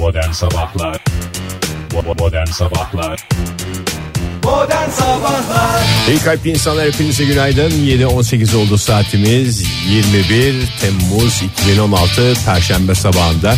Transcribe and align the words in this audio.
Modern 0.00 0.32
Sabahlar 0.32 1.04
Modern 2.18 2.46
Sabahlar 2.46 3.28
Modern 4.44 4.90
Sabahlar 4.90 5.82
İyi 6.08 6.18
kalpli 6.18 6.50
insanlar 6.50 6.86
hepinize 6.86 7.24
günaydın 7.24 7.70
7.18 7.70 8.56
oldu 8.56 8.78
saatimiz 8.78 9.64
21 9.88 10.54
Temmuz 10.80 11.42
2016 11.42 12.34
Perşembe 12.46 12.94
sabahında 12.94 13.54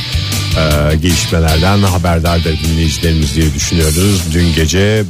e, 0.56 0.96
gelişmelerden 0.96 1.78
haberdardır 1.78 2.58
dinleyicilerimiz 2.64 3.36
diye 3.36 3.54
düşünüyoruz. 3.54 4.22
Dün 4.34 4.54
gece 4.54 5.04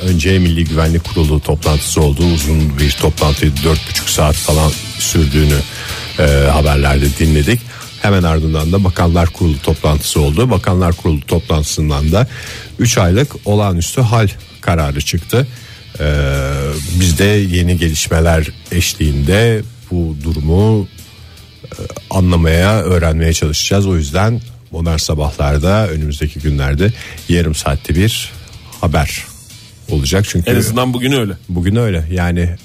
önce 0.00 0.38
Milli 0.38 0.64
Güvenlik 0.64 1.04
Kurulu 1.04 1.40
toplantısı 1.40 2.00
oldu. 2.00 2.26
Uzun 2.34 2.78
bir 2.78 2.90
toplantıydı 2.90 3.60
4,5 3.60 3.76
saat 4.10 4.34
falan 4.34 4.72
sürdüğünü 4.98 5.58
e, 6.18 6.22
haberlerde 6.50 7.06
dinledik. 7.18 7.60
Hemen 8.02 8.22
ardından 8.22 8.72
da 8.72 8.84
Bakanlar 8.84 9.28
Kurulu 9.28 9.58
toplantısı 9.58 10.20
oldu. 10.20 10.50
Bakanlar 10.50 10.96
Kurulu 10.96 11.20
toplantısından 11.20 12.12
da 12.12 12.26
3 12.78 12.98
aylık 12.98 13.32
olağanüstü 13.44 14.00
hal 14.00 14.28
kararı 14.60 15.00
çıktı. 15.00 15.46
Ee, 16.00 16.04
biz 17.00 17.18
de 17.18 17.24
yeni 17.24 17.78
gelişmeler 17.78 18.46
eşliğinde 18.72 19.62
bu 19.90 20.16
durumu 20.24 20.88
e, 21.64 21.68
anlamaya, 22.10 22.80
öğrenmeye 22.82 23.32
çalışacağız. 23.32 23.86
O 23.86 23.96
yüzden 23.96 24.40
modern 24.70 24.96
sabahlarda 24.96 25.88
önümüzdeki 25.88 26.40
günlerde 26.40 26.92
yarım 27.28 27.54
saatte 27.54 27.94
bir 27.94 28.32
haber 28.80 29.24
olacak. 29.90 30.24
Çünkü 30.28 30.50
En 30.50 30.56
azından 30.56 30.94
bugün 30.94 31.12
öyle. 31.12 31.32
bugün 31.48 31.76
öyle. 31.76 32.04
Yani 32.10 32.56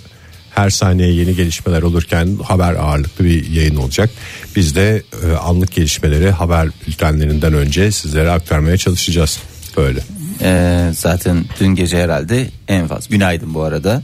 her 0.55 0.69
saniye 0.69 1.11
yeni 1.13 1.35
gelişmeler 1.35 1.81
olurken 1.81 2.37
haber 2.43 2.73
ağırlıklı 2.73 3.25
bir 3.25 3.49
yayın 3.51 3.75
olacak. 3.75 4.09
Biz 4.55 4.75
de 4.75 5.03
e, 5.23 5.35
anlık 5.35 5.71
gelişmeleri 5.71 6.31
haber 6.31 6.69
bültenlerinden 6.87 7.53
önce 7.53 7.91
sizlere 7.91 8.31
aktarmaya 8.31 8.77
çalışacağız. 8.77 9.39
Böyle. 9.77 9.99
Ee, 10.41 10.91
zaten 10.93 11.45
dün 11.59 11.67
gece 11.67 12.03
herhalde 12.03 12.47
en 12.67 12.87
fazla. 12.87 13.07
Günaydın 13.09 13.53
bu 13.53 13.63
arada. 13.63 14.03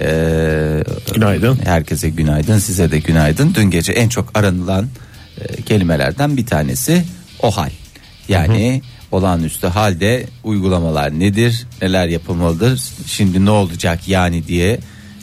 Ee, 0.00 0.84
Günaydın. 1.14 1.58
Herkese 1.64 2.08
günaydın. 2.08 2.58
Size 2.58 2.90
de 2.90 2.98
günaydın. 2.98 3.54
Dün 3.54 3.70
gece 3.70 3.92
en 3.92 4.08
çok 4.08 4.38
aranılan 4.38 4.88
e, 5.40 5.62
kelimelerden 5.62 6.36
bir 6.36 6.46
tanesi 6.46 7.04
o 7.42 7.50
hal. 7.50 7.70
Yani 8.28 8.82
olağanüstü 9.12 9.66
halde 9.66 10.26
uygulamalar 10.44 11.20
nedir? 11.20 11.66
Neler 11.82 12.06
yapılmalıdır? 12.06 12.82
Şimdi 13.06 13.44
ne 13.44 13.50
olacak 13.50 14.08
yani 14.08 14.46
diye 14.46 14.78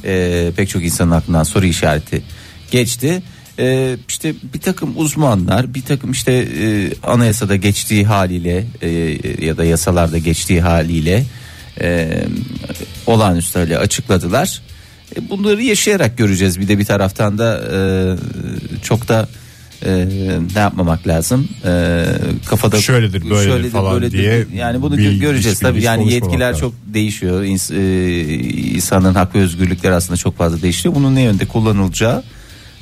e, 0.06 0.52
pek 0.56 0.70
çok 0.70 0.84
insanın 0.84 1.12
aklından 1.12 1.44
soru 1.44 1.66
işareti 1.66 2.24
geçti. 2.72 3.24
E, 3.60 3.98
işte 4.08 4.34
bir 4.54 4.60
takım 4.60 4.94
uzmanlar 4.96 5.74
bir 5.74 5.82
takım 5.82 6.12
işte 6.12 6.32
e, 6.34 6.90
anayasada 7.04 7.56
geçtiği 7.56 8.06
haliyle 8.06 8.66
e, 8.82 8.90
ya 9.46 9.58
da 9.58 9.66
yasalarda 9.66 10.18
geçtiği 10.18 10.62
haliyle 10.62 11.24
e, 11.82 12.24
olağanüstü 13.08 13.60
hali 13.60 13.78
açıkladılar. 13.78 14.62
E, 15.16 15.30
bunları 15.30 15.64
yaşayarak 15.64 16.18
göreceğiz 16.18 16.60
bir 16.60 16.68
de 16.68 16.80
bir 16.80 16.86
taraftan 16.86 17.38
da 17.38 17.64
e, 17.74 17.78
çok 18.82 19.08
da 19.08 19.30
e, 19.86 20.08
ne 20.56 20.60
yapmamak 20.60 21.08
lazım 21.08 21.48
e, 21.66 22.06
kafada 22.46 22.82
Şöyledir, 22.82 23.30
böyledir 23.30 23.70
falan 23.70 24.12
diye 24.12 24.46
yani 24.56 24.82
bunu 24.82 24.98
bilgisiz 24.98 25.20
göreceğiz 25.20 25.60
tabii 25.60 25.84
yani 25.84 26.14
yetkiler 26.14 26.48
lazım. 26.50 26.60
çok 26.60 26.74
değişiyor 26.94 27.44
İns- 27.44 27.76
e, 27.76 28.24
insanın 28.76 29.14
hak 29.14 29.36
ve 29.36 29.40
özgürlükleri 29.40 29.94
aslında 29.94 30.18
çok 30.18 30.38
fazla 30.38 30.62
değişiyor 30.62 30.96
bunun 30.96 31.16
ne 31.16 31.22
yönde 31.22 31.46
kullanılacağı 31.46 32.24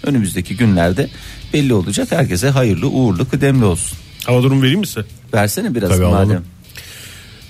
önümüzdeki 0.04 0.58
günlerde 0.58 1.10
belli 1.54 1.74
olacak 1.74 2.12
herkese 2.12 2.50
hayırlı 2.50 2.88
uğurlu 2.90 3.30
kıdemli 3.30 3.66
olsun 3.66 3.98
Hava 4.26 4.44
durumu 4.44 4.62
vereyim 4.62 4.80
mi 4.80 4.88
size? 4.88 5.06
versene 5.34 5.76
biraz 5.76 5.90
Tabii, 5.90 6.02
madem 6.06 6.30
alalım. 6.30 6.44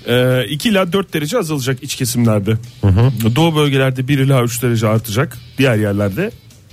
Ee, 0.08 0.44
2 0.48 0.68
ila 0.68 0.92
4 0.92 1.14
derece 1.14 1.38
azalacak 1.38 1.82
iç 1.82 1.94
kesimlerde. 1.94 2.56
Doğu 3.36 3.56
bölgelerde 3.56 4.08
1 4.08 4.18
ila 4.18 4.42
3 4.42 4.62
derece 4.62 4.88
artacak. 4.88 5.38
Diğer 5.58 5.76
yerlerde 5.76 6.30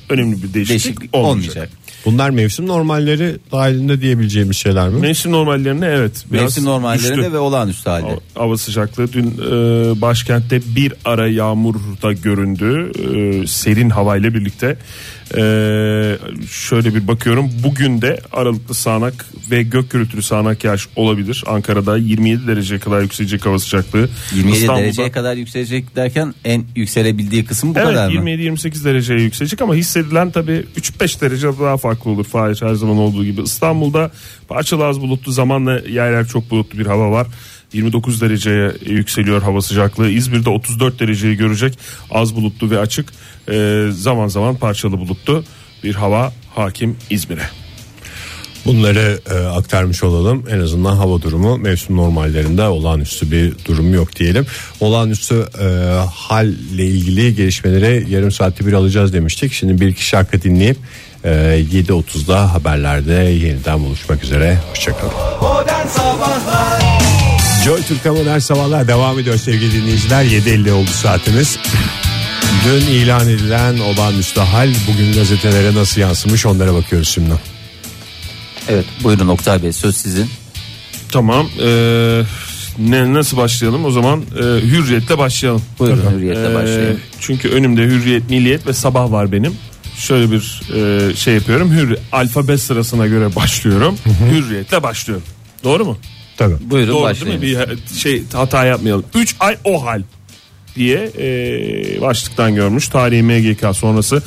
önemli 0.09 0.43
bir 0.43 0.53
değişiklik, 0.53 0.69
değişiklik 0.69 1.15
olmayacak. 1.15 1.55
olmayacak. 1.55 1.69
Bunlar 2.05 2.29
mevsim 2.29 2.67
normalleri 2.67 3.35
dahilinde 3.51 4.01
diyebileceğimiz 4.01 4.57
şeyler 4.57 4.89
mi? 4.89 4.99
Mevsim 4.99 5.31
normallerine 5.31 5.85
evet. 5.85 6.25
biraz 6.31 6.43
Mevsim 6.43 6.65
normallerinde 6.65 7.17
düştü. 7.17 7.33
ve 7.33 7.37
olağanüstü 7.37 7.89
halde. 7.89 8.05
Hava- 8.07 8.19
Hava 8.35 8.57
sıcaklığı 8.57 9.13
dün 9.13 9.27
e, 9.27 10.01
başkentte 10.01 10.61
bir 10.75 10.93
ara 11.05 11.27
yağmur 11.27 11.75
da 12.03 12.13
göründü. 12.13 12.91
E, 13.43 13.47
serin 13.47 13.89
havayla 13.89 14.33
birlikte. 14.33 14.77
E, 15.37 15.41
şöyle 16.51 16.95
bir 16.95 17.07
bakıyorum. 17.07 17.49
Bugün 17.63 18.01
de 18.01 18.19
aralıklı 18.31 18.73
sağanak 18.73 19.25
ve 19.51 19.63
gök 19.63 19.89
gürültülü 19.91 20.21
sağanak 20.21 20.63
yağış 20.63 20.87
olabilir. 20.95 21.43
Ankara'da 21.47 21.97
27 21.97 22.47
dereceye 22.47 22.79
kadar 22.79 23.01
yükselecek 23.01 23.45
hava 23.45 23.59
sıcaklığı. 23.59 24.09
27 24.35 24.57
İstanbul'da- 24.57 24.83
dereceye 24.83 25.11
kadar 25.11 25.35
yükselecek 25.35 25.95
derken 25.95 26.33
en 26.45 26.63
yükselebildiği 26.75 27.45
kısım 27.45 27.75
bu 27.75 27.79
Evet 27.79 27.87
kadar 27.89 28.07
mı? 28.07 28.13
27-28 28.29 28.85
dereceye 28.85 29.19
yükselecek 29.21 29.61
ama 29.61 29.75
hissedilen 29.75 30.31
tabii 30.31 30.65
3-5 30.75 31.21
derece 31.21 31.47
daha 31.47 31.77
farklı 31.77 32.11
olur 32.11 32.25
Fahir 32.25 32.61
her 32.61 32.73
zaman 32.73 32.97
olduğu 32.97 33.25
gibi. 33.25 33.41
İstanbul'da 33.41 34.11
parçalı 34.47 34.85
az 34.85 35.01
bulutlu 35.01 35.31
zamanla 35.31 35.73
yer 35.79 36.11
yer 36.11 36.27
çok 36.27 36.51
bulutlu 36.51 36.79
bir 36.79 36.85
hava 36.85 37.11
var. 37.11 37.27
29 37.73 38.21
dereceye 38.21 38.71
yükseliyor 38.85 39.41
hava 39.41 39.61
sıcaklığı. 39.61 40.09
İzmir'de 40.09 40.49
34 40.49 40.99
dereceyi 40.99 41.37
görecek 41.37 41.79
az 42.11 42.35
bulutlu 42.35 42.69
ve 42.69 42.79
açık 42.79 43.13
Ee, 43.51 43.87
zaman 43.91 44.27
zaman 44.27 44.55
parçalı 44.55 44.99
bulutlu 44.99 45.43
bir 45.83 45.95
hava 45.95 46.33
hakim 46.55 46.97
İzmir'e. 47.09 47.49
Bunları 48.65 49.19
e, 49.31 49.33
aktarmış 49.33 50.03
olalım. 50.03 50.45
En 50.49 50.59
azından 50.59 50.95
hava 50.95 51.21
durumu 51.21 51.57
mevsim 51.57 51.97
normallerinde 51.97 52.63
olağanüstü 52.63 53.31
bir 53.31 53.53
durum 53.65 53.93
yok 53.93 54.15
diyelim. 54.15 54.45
Olağanüstü 54.79 55.45
e, 55.59 55.65
halle 56.13 56.85
ilgili 56.85 57.35
gelişmeleri 57.35 58.05
yarım 58.09 58.31
saatte 58.31 58.67
bir 58.67 58.73
alacağız 58.73 59.13
demiştik. 59.13 59.53
Şimdi 59.53 59.81
bir 59.81 59.87
iki 59.87 60.05
şarkı 60.05 60.41
dinleyip 60.41 60.77
e, 61.23 61.29
7.30'da 61.29 62.53
haberlerde 62.53 63.13
yeniden 63.13 63.79
buluşmak 63.79 64.23
üzere. 64.23 64.57
Hoşçakalın. 64.69 65.13
Modern 65.41 65.87
Sabahlar 65.87 66.88
Joy 67.65 67.81
Türk'te 67.81 68.09
modern 68.09 68.39
sabahlar 68.39 68.87
devam 68.87 69.19
ediyor 69.19 69.37
sevgili 69.37 69.73
dinleyiciler. 69.73 70.23
7.50 70.25 70.71
oldu 70.71 70.89
saatimiz. 70.89 71.59
Dün 72.65 72.81
ilan 72.91 73.29
edilen 73.29 73.79
olağanüstü 73.79 74.39
hal 74.39 74.69
bugün 74.87 75.13
gazetelere 75.13 75.75
nasıl 75.75 76.01
yansımış 76.01 76.45
onlara 76.45 76.73
bakıyoruz 76.73 77.09
şimdi. 77.09 77.33
Evet 78.67 78.85
buyurun 79.03 79.27
Oktay 79.27 79.63
Bey 79.63 79.71
söz 79.73 79.97
sizin. 79.97 80.29
Tamam 81.11 81.49
ee, 81.61 82.21
ne, 82.79 83.13
nasıl 83.13 83.37
başlayalım 83.37 83.85
o 83.85 83.91
zaman 83.91 84.21
Ee, 84.37 84.41
hürriyetle 84.43 85.17
başlayalım. 85.17 85.61
Buyurun 85.79 86.11
hürriyetle 86.17 86.51
Ee, 86.51 86.55
başlayalım. 86.55 86.99
çünkü 87.19 87.49
önümde 87.49 87.81
Hürriyet, 87.81 88.29
Milliyet 88.29 88.67
ve 88.67 88.73
Sabah 88.73 89.11
var 89.11 89.31
benim. 89.31 89.53
Şöyle 89.97 90.31
bir 90.31 90.61
e, 90.75 91.15
şey 91.15 91.33
yapıyorum. 91.33 91.71
Hürri 91.71 91.97
alfabe 92.11 92.57
sırasına 92.57 93.07
göre 93.07 93.35
başlıyorum. 93.35 93.97
Hürriyetle 94.31 94.83
başlıyorum. 94.83 95.23
Doğru 95.63 95.85
mu? 95.85 95.97
Tabii. 96.39 96.55
Buyurun 96.61 96.93
Doğru 96.93 97.03
başlayın. 97.03 97.41
değil 97.41 97.57
mi? 97.57 97.67
Bir 97.91 97.95
şey 97.95 98.23
hata 98.33 98.65
yapmayalım. 98.65 99.05
3 99.15 99.35
ay 99.39 99.57
o 99.63 99.85
hal 99.85 100.01
diye 100.75 101.11
e, 101.19 102.01
başlıktan 102.01 102.55
görmüş. 102.55 102.87
Tarihi 102.87 103.23
MGK 103.23 103.75
sonrası 103.75 104.23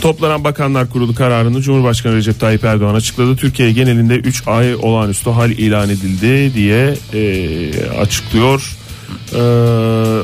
Toplanan 0.00 0.44
Bakanlar 0.44 0.90
Kurulu 0.90 1.14
kararını 1.14 1.62
Cumhurbaşkanı 1.62 2.16
Recep 2.16 2.40
Tayyip 2.40 2.64
Erdoğan 2.64 2.94
açıkladı. 2.94 3.36
Türkiye 3.36 3.72
genelinde 3.72 4.14
3 4.16 4.42
ay 4.48 4.74
olağanüstü 4.74 5.30
hal 5.30 5.50
ilan 5.50 5.88
edildi 5.90 6.54
diye 6.54 6.94
e, 7.14 7.90
açıklıyor. 8.00 8.76
Ee, 9.34 9.38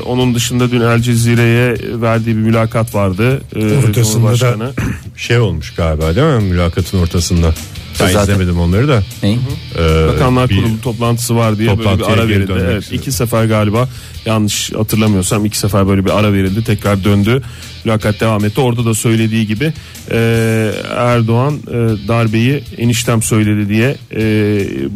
onun 0.05 0.35
dışında 0.35 0.71
dün 0.71 0.81
El 0.81 1.01
Cezire'ye 1.01 1.75
verdiği 2.01 2.35
bir 2.35 2.41
mülakat 2.41 2.95
vardı. 2.95 3.41
Ee, 3.55 3.59
Ortasında 3.59 3.93
da 3.97 4.03
Cumhurbaşkanı. 4.03 4.71
şey 5.17 5.39
olmuş 5.39 5.73
galiba 5.75 6.15
değil 6.15 6.27
mi 6.27 6.43
mülakatın 6.43 6.97
ortasında. 6.99 7.53
Ben 8.01 8.13
Zaten- 8.13 8.33
izlemedim 8.33 8.59
onları 8.59 8.87
da. 8.87 9.03
Ee, 9.23 10.07
Bakanlar 10.07 10.49
bir- 10.49 10.55
Kurulu 10.55 10.81
toplantısı 10.81 11.35
var 11.35 11.57
diye 11.57 11.77
böyle 11.77 11.99
bir 11.99 12.03
ara 12.03 12.27
verildi. 12.27 12.53
Evet, 12.61 12.91
iki 12.91 13.11
sefer 13.11 13.45
galiba 13.45 13.89
yanlış 14.25 14.73
hatırlamıyorsam 14.73 15.45
iki 15.45 15.57
sefer 15.57 15.87
böyle 15.87 16.05
bir 16.05 16.19
ara 16.19 16.33
verildi. 16.33 16.63
Tekrar 16.63 17.03
döndü. 17.03 17.41
Mülakat 17.85 18.19
devam 18.19 18.45
etti. 18.45 18.61
Orada 18.61 18.85
da 18.85 18.93
söylediği 18.93 19.47
gibi 19.47 19.73
e, 20.11 20.71
Erdoğan 20.97 21.53
e, 21.67 21.73
darbeyi 22.07 22.63
eniştem 22.77 23.21
söyledi 23.21 23.69
diye 23.69 23.95
e, 24.15 24.23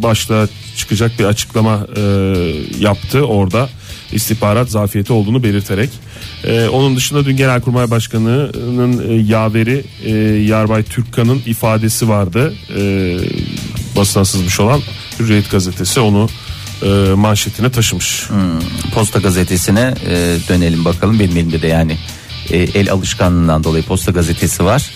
başta 0.03 0.47
çıkacak 0.77 1.11
bir 1.19 1.25
açıklama 1.25 1.87
e, 1.97 2.01
yaptı 2.79 3.25
orada. 3.25 3.69
İstihbarat 4.11 4.69
zafiyeti 4.69 5.13
olduğunu 5.13 5.43
belirterek. 5.43 5.89
E, 6.43 6.67
onun 6.67 6.95
dışında 6.95 7.25
dün 7.25 7.37
Genelkurmay 7.37 7.91
Başkanı'nın 7.91 9.09
e, 9.09 9.13
yaveri 9.13 9.83
e, 10.03 10.11
Yarbay 10.43 10.83
Türkkan'ın 10.83 11.41
ifadesi 11.45 12.09
vardı. 12.09 12.53
E, 12.77 13.17
basına 13.95 14.25
sızmış 14.25 14.59
olan 14.59 14.81
Hürriyet 15.19 15.51
gazetesi 15.51 15.99
onu 15.99 16.29
e, 16.83 16.87
manşetine 17.15 17.69
taşımış. 17.71 18.23
Posta 18.93 19.19
gazetesine 19.19 19.93
e, 20.07 20.37
dönelim 20.49 20.85
bakalım. 20.85 21.19
Benim 21.19 21.37
elimde 21.37 21.61
de 21.61 21.67
yani 21.67 21.97
e, 22.49 22.57
el 22.57 22.91
alışkanlığından 22.91 23.63
dolayı 23.63 23.83
Posta 23.83 24.11
gazetesi 24.11 24.65
var. 24.65 24.89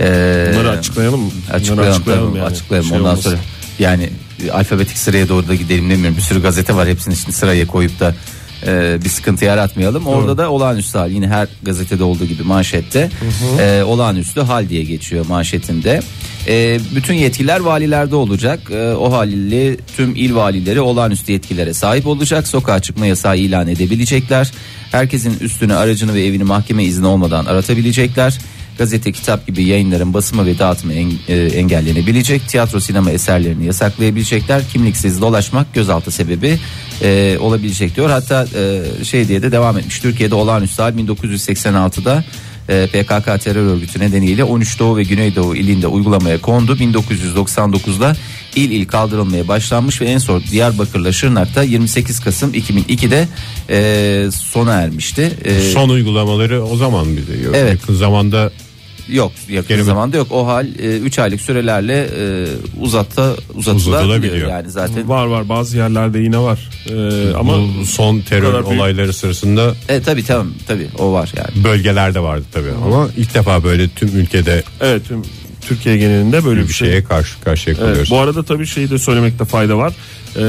E, 0.00 0.04
Bunları 0.52 0.70
açıklayalım 0.70 1.20
mı? 1.20 1.30
Bunları 1.48 1.90
Açıklayalım, 1.90 2.32
tabii, 2.32 2.42
açıklayalım. 2.42 2.88
Şey 2.88 2.98
Ondan 2.98 3.10
olmasın. 3.10 3.30
sonra 3.30 3.42
Yani 3.78 4.10
e, 4.46 4.50
alfabetik 4.50 4.98
sıraya 4.98 5.28
doğru 5.28 5.48
da 5.48 5.54
gidelim 5.54 5.90
demiyorum. 5.90 6.16
Bir 6.16 6.22
sürü 6.22 6.42
gazete 6.42 6.74
var 6.74 6.88
hepsini 6.88 7.16
şimdi 7.16 7.32
sıraya 7.32 7.66
koyup 7.66 8.00
da 8.00 8.14
e, 8.66 8.98
bir 9.04 9.08
sıkıntı 9.08 9.44
yaratmayalım. 9.44 10.06
Orada 10.06 10.38
da 10.38 10.50
olağanüstü 10.50 10.98
hal 10.98 11.10
yine 11.10 11.28
her 11.28 11.48
gazetede 11.62 12.04
olduğu 12.04 12.24
gibi 12.24 12.42
manşette 12.42 13.10
e, 13.60 13.82
olağanüstü 13.82 14.40
hal 14.40 14.68
diye 14.68 14.82
geçiyor 14.82 15.26
manşetinde. 15.26 16.00
E, 16.48 16.80
bütün 16.94 17.14
yetkiler 17.14 17.60
valilerde 17.60 18.16
olacak. 18.16 18.60
E, 18.70 18.92
o 18.92 19.12
haliyle 19.12 19.76
tüm 19.76 20.16
il 20.16 20.34
valileri 20.34 20.80
olağanüstü 20.80 21.32
yetkilere 21.32 21.74
sahip 21.74 22.06
olacak. 22.06 22.48
Sokağa 22.48 22.80
çıkma 22.80 23.06
yasağı 23.06 23.36
ilan 23.36 23.68
edebilecekler. 23.68 24.52
Herkesin 24.92 25.38
üstüne 25.40 25.74
aracını 25.74 26.14
ve 26.14 26.24
evini 26.24 26.44
mahkeme 26.44 26.84
izni 26.84 27.06
olmadan 27.06 27.44
aratabilecekler. 27.44 28.38
Gazete, 28.78 29.12
kitap 29.12 29.46
gibi 29.46 29.64
yayınların 29.64 30.14
basımı 30.14 30.46
ve 30.46 30.58
dağıtımı 30.58 30.92
en- 30.94 31.12
e, 31.28 31.34
engellenebilecek. 31.36 32.48
Tiyatro, 32.48 32.80
sinema 32.80 33.10
eserlerini 33.10 33.66
yasaklayabilecekler. 33.66 34.62
Kimliksiz 34.72 35.20
dolaşmak 35.20 35.74
gözaltı 35.74 36.10
sebebi 36.10 36.58
e, 37.02 37.36
olabilecek 37.40 37.96
diyor. 37.96 38.10
Hatta 38.10 38.46
e, 39.00 39.04
şey 39.04 39.28
diye 39.28 39.42
de 39.42 39.52
devam 39.52 39.78
etmiş. 39.78 39.98
Türkiye'de 39.98 40.34
olağanüstü 40.34 40.82
hal 40.82 40.92
1986'da 40.98 42.24
e, 42.68 42.86
PKK 42.86 43.44
terör 43.44 43.66
örgütü 43.66 44.00
nedeniyle 44.00 44.44
13 44.44 44.78
Doğu 44.78 44.96
ve 44.96 45.02
Güneydoğu 45.02 45.56
ilinde 45.56 45.86
uygulamaya 45.86 46.40
kondu. 46.40 46.76
1999'da 46.76 48.16
il 48.56 48.70
il 48.70 48.86
kaldırılmaya 48.86 49.48
başlanmış 49.48 50.00
ve 50.00 50.04
en 50.06 50.18
son 50.18 50.42
Diyarbakır'la 50.50 51.12
Şırnak'ta 51.12 51.62
28 51.62 52.20
Kasım 52.20 52.54
2002'de 52.54 53.28
e, 53.70 54.30
sona 54.30 54.72
ermişti. 54.74 55.32
E, 55.44 55.60
Son 55.72 55.88
uygulamaları 55.88 56.64
o 56.64 56.76
zaman 56.76 57.06
bir 57.16 57.26
de. 57.26 57.32
Evet. 57.58 57.70
Yakın 57.72 57.94
zamanda 57.94 58.52
Yok 59.08 59.32
yakın 59.48 59.68
Geri 59.68 59.78
mi? 59.78 59.84
zamanda 59.84 60.16
yok. 60.16 60.26
O 60.30 60.46
hal 60.46 60.66
3 61.04 61.18
aylık 61.18 61.40
sürelerle 61.40 62.08
e, 62.18 62.46
uzatta 62.80 63.34
uzatılabiliyor. 63.54 63.76
Uzatılabiliyor. 63.76 64.48
Yani 64.50 64.70
zaten 64.70 65.08
Var 65.08 65.26
var 65.26 65.48
bazı 65.48 65.76
yerlerde 65.76 66.18
yine 66.18 66.38
var. 66.38 66.68
Ee, 66.90 67.34
ama 67.34 67.58
bu 67.58 67.86
son 67.86 68.20
terör 68.20 68.42
bu 68.42 68.46
kadar 68.46 68.66
büyük- 68.66 68.80
olayları 68.80 69.12
sırasında 69.12 69.74
e, 69.88 70.02
tabii 70.02 70.24
tamam 70.24 70.48
tabii 70.66 70.88
o 70.98 71.12
var 71.12 71.32
yani. 71.36 71.64
bölgelerde 71.64 72.20
vardı 72.20 72.44
tabii 72.52 72.70
ama 72.86 73.08
ilk 73.16 73.34
defa 73.34 73.64
böyle 73.64 73.88
tüm 73.88 74.08
ülkede 74.08 74.62
evet 74.80 75.02
tüm 75.08 75.22
Türkiye 75.68 75.96
genelinde 75.96 76.44
böyle 76.44 76.60
bir 76.62 76.68
bir 76.68 76.72
şey. 76.72 76.88
şeye 76.88 77.04
karşı 77.04 77.40
karşıya 77.40 77.76
Evet, 77.76 77.86
kalıyoruz. 77.86 78.10
bu 78.10 78.18
arada 78.18 78.42
tabii 78.42 78.66
şeyi 78.66 78.90
de 78.90 78.98
söylemekte 78.98 79.44
fayda 79.44 79.78
var. 79.78 79.92
Ee, 80.36 80.40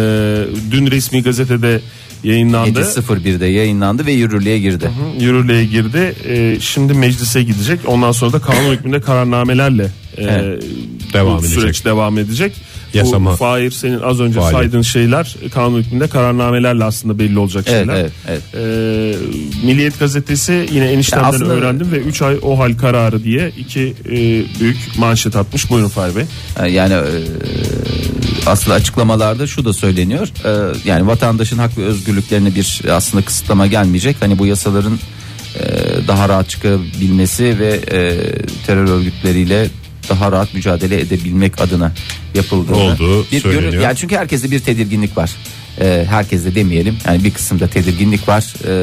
dün 0.71 0.91
resmi 0.91 1.23
gazetede 1.23 1.79
yayınlandı. 2.23 2.79
7.01'de 2.79 3.45
yayınlandı 3.45 4.05
ve 4.05 4.11
yürürlüğe 4.11 4.59
girdi. 4.59 4.89
Yürürlüğe 5.19 5.65
girdi. 5.65 6.15
Ee, 6.27 6.57
şimdi 6.59 6.93
meclise 6.93 7.43
gidecek. 7.43 7.79
Ondan 7.87 8.11
sonra 8.11 8.33
da 8.33 8.39
kanun 8.39 8.71
hükmünde 8.71 9.01
kararnamelerle 9.01 9.83
e, 10.17 10.23
Evet. 10.23 10.63
Devam 11.13 11.39
edecek. 11.39 11.59
süreç 11.59 11.85
devam 11.85 12.17
edecek. 12.17 12.53
Yasama. 12.93 13.31
Bu 13.31 13.35
Fahir 13.35 13.71
senin 13.71 13.99
az 13.99 14.19
önce 14.19 14.39
Faaliyet. 14.39 14.61
saydığın 14.63 14.81
şeyler 14.81 15.35
kanun 15.53 15.79
hükmünde 15.81 16.07
kararnamelerle 16.07 16.83
aslında 16.83 17.19
belli 17.19 17.39
olacak 17.39 17.65
Evet, 17.67 17.79
şeyler. 17.85 18.01
evet, 18.01 18.11
evet. 18.27 18.41
Ee, 18.55 19.65
Milliyet 19.67 19.99
gazetesi 19.99 20.65
yine 20.71 20.85
eniştemden 20.91 21.29
aslında- 21.29 21.53
öğrendim 21.53 21.91
ve 21.91 21.97
3 21.97 22.21
ay 22.21 22.37
o 22.41 22.59
hal 22.59 22.73
kararı 22.77 23.23
diye 23.23 23.51
iki 23.57 23.93
e, 24.09 24.11
büyük 24.59 24.77
manşet 24.97 25.35
atmış. 25.35 25.69
Buyurun 25.69 25.89
Fahir 25.89 26.15
Bey. 26.15 26.23
Yani 26.71 26.93
e, 26.93 26.99
aslında 28.47 28.75
açıklamalarda 28.75 29.47
şu 29.47 29.65
da 29.65 29.73
söyleniyor. 29.73 30.27
E, 30.45 30.77
yani 30.89 31.07
vatandaşın 31.07 31.57
hak 31.57 31.77
ve 31.77 31.83
özgürlüklerine 31.83 32.55
bir 32.55 32.81
aslında 32.91 33.25
kısıtlama 33.25 33.67
gelmeyecek. 33.67 34.15
Hani 34.19 34.39
bu 34.39 34.45
yasaların 34.45 34.99
e, 35.59 35.63
daha 36.07 36.29
rahat 36.29 36.49
çıkabilmesi 36.49 37.59
ve 37.59 37.73
e, 37.73 38.17
terör 38.65 38.87
örgütleriyle 38.87 39.67
daha 40.09 40.31
rahat 40.31 40.53
mücadele 40.53 40.99
edebilmek 40.99 41.61
adına 41.61 41.91
yapıldığını. 42.35 42.77
Olduğu 42.77 43.25
bir 43.31 43.39
söyleniyor. 43.39 43.71
gönül- 43.73 43.83
yani 43.83 43.95
çünkü 43.97 44.15
herkeste 44.15 44.51
bir 44.51 44.59
tedirginlik 44.59 45.17
var. 45.17 45.31
E, 45.81 46.05
herkeste 46.09 46.55
demeyelim. 46.55 46.97
Yani 47.07 47.23
bir 47.23 47.31
kısımda 47.31 47.67
tedirginlik 47.67 48.27
var. 48.27 48.53
E, 48.67 48.73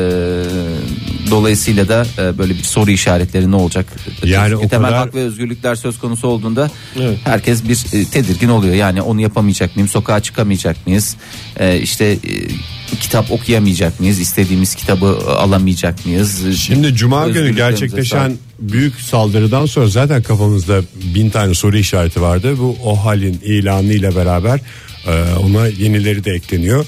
dolayısıyla 1.30 1.88
da 1.88 2.06
e, 2.18 2.38
böyle 2.38 2.54
bir 2.54 2.62
soru 2.62 2.90
işaretleri 2.90 3.50
ne 3.50 3.56
olacak? 3.56 3.86
Yani 4.24 4.50
Çünkü 4.50 4.66
o 4.66 4.68
temel 4.68 4.88
kadar- 4.88 4.98
hak 5.06 5.14
ve 5.14 5.20
özgürlükler 5.20 5.74
söz 5.74 5.98
konusu 5.98 6.28
olduğunda 6.28 6.70
Evet. 7.00 7.18
herkes 7.24 7.64
bir 7.64 7.78
e, 7.92 8.04
tedirgin 8.04 8.48
oluyor. 8.48 8.74
Yani 8.74 9.02
onu 9.02 9.20
yapamayacak 9.20 9.76
mıyım? 9.76 9.88
Sokağa 9.88 10.20
çıkamayacak 10.20 10.86
mıyız? 10.86 11.16
E, 11.60 11.78
işte 11.80 12.04
e, 12.04 12.16
kitap 13.00 13.30
okuyamayacak 13.30 14.00
mıyız? 14.00 14.18
İstediğimiz 14.20 14.74
kitabı 14.74 15.18
e, 15.26 15.30
alamayacak 15.30 16.06
mıyız? 16.06 16.58
Şimdi 16.58 16.94
Cuma 16.94 17.28
günü 17.28 17.56
gerçekleşen 17.56 18.32
büyük 18.60 19.00
saldırıdan 19.00 19.66
sonra 19.66 19.88
zaten 19.88 20.22
kafamızda 20.22 20.80
bin 21.14 21.30
tane 21.30 21.54
soru 21.54 21.76
işareti 21.78 22.20
vardı. 22.20 22.54
Bu 22.58 22.76
o 22.84 23.04
halin 23.04 23.40
ilanıyla 23.44 24.16
beraber 24.16 24.60
e, 25.06 25.34
ona 25.34 25.66
yenileri 25.66 26.24
de 26.24 26.30
ekleniyor. 26.32 26.86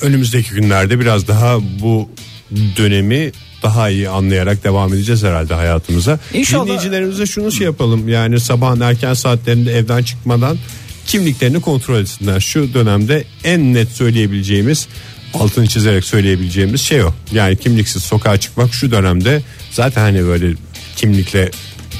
Önümüzdeki 0.00 0.50
günlerde 0.50 1.00
biraz 1.00 1.28
daha 1.28 1.58
bu 1.80 2.08
dönemi 2.76 3.32
daha 3.62 3.90
iyi 3.90 4.08
anlayarak 4.08 4.64
devam 4.64 4.94
edeceğiz 4.94 5.24
herhalde 5.24 5.54
hayatımıza. 5.54 6.18
İnşallah. 6.34 6.64
Dinleyicilerimize 6.64 7.26
şunu 7.26 7.52
şey 7.52 7.64
yapalım 7.64 8.08
yani 8.08 8.40
sabahın 8.40 8.80
erken 8.80 9.14
saatlerinde 9.14 9.72
evden 9.72 10.02
çıkmadan 10.02 10.58
kimliklerini 11.06 11.60
kontrol 11.60 12.00
etsinler. 12.00 12.40
Şu 12.40 12.74
dönemde 12.74 13.24
en 13.44 13.74
net 13.74 13.88
söyleyebileceğimiz 13.88 14.88
altını 15.34 15.66
çizerek 15.66 16.04
söyleyebileceğimiz 16.04 16.80
şey 16.80 17.02
o. 17.02 17.12
Yani 17.32 17.56
kimliksiz 17.56 18.02
sokağa 18.02 18.36
çıkmak 18.36 18.74
şu 18.74 18.90
dönemde 18.90 19.42
zaten 19.70 20.00
hani 20.00 20.24
böyle 20.24 20.54
kimlikle 20.96 21.50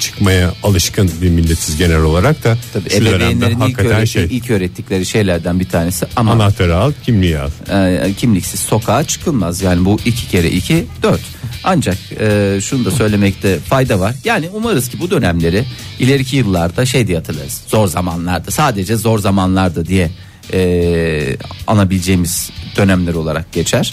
çıkmaya 0.00 0.52
alışkın 0.62 1.10
bir 1.22 1.30
milletiz 1.30 1.76
genel 1.76 2.00
olarak 2.00 2.44
da 2.44 2.56
Tabii 2.72 2.90
şu 2.90 2.96
ebeveynlerin 2.96 3.60
ilk, 3.60 3.78
öğretti- 3.78 4.06
şey 4.06 4.24
ilk 4.30 4.50
öğrettikleri 4.50 5.06
şeylerden 5.06 5.60
bir 5.60 5.68
tanesi 5.68 6.06
ama 6.16 6.32
anahtarı 6.32 6.76
al 6.76 6.92
kimliği 7.04 7.38
al. 7.38 7.50
e, 7.70 8.12
kimliksiz 8.12 8.60
sokağa 8.60 9.04
çıkılmaz. 9.04 9.62
Yani 9.62 9.84
bu 9.84 9.98
iki 10.04 10.28
kere 10.28 10.50
iki 10.50 10.84
dört. 11.02 11.20
Ancak 11.64 11.96
e, 12.20 12.58
şunu 12.62 12.84
da 12.84 12.90
söylemekte 12.90 13.58
fayda 13.58 14.00
var. 14.00 14.14
Yani 14.24 14.48
umarız 14.54 14.88
ki 14.88 15.00
bu 15.00 15.10
dönemleri 15.10 15.64
ileriki 15.98 16.36
yıllarda 16.36 16.86
şey 16.86 17.06
diye 17.06 17.16
hatırlarız. 17.18 17.62
Zor 17.68 17.88
zamanlarda 17.88 18.50
sadece 18.50 18.96
zor 18.96 19.18
zamanlarda 19.18 19.86
diye 19.86 20.10
e, 20.52 21.36
anabileceğimiz 21.66 22.50
dönemler 22.76 23.14
olarak 23.14 23.52
geçer. 23.52 23.92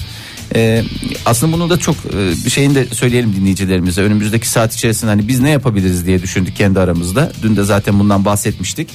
E, 0.56 0.84
aslında 1.26 1.54
bunu 1.54 1.70
da 1.70 1.78
çok 1.78 1.96
e, 1.96 2.46
bir 2.46 2.50
şeyini 2.50 2.76
de 2.76 2.86
söyleyelim 2.86 3.36
dinleyicilerimize. 3.36 4.02
Önümüzdeki 4.02 4.50
saat 4.50 4.74
içerisinde 4.74 5.12
hani 5.12 5.28
biz 5.28 5.40
ne 5.40 5.50
yapabiliriz 5.50 6.06
diye 6.06 6.22
düşündük 6.22 6.56
kendi 6.56 6.80
aramızda. 6.80 7.32
Dün 7.44 7.56
de 7.56 7.64
zaten 7.64 8.00
bundan 8.00 8.26
bahsetmiştik. 8.26 8.90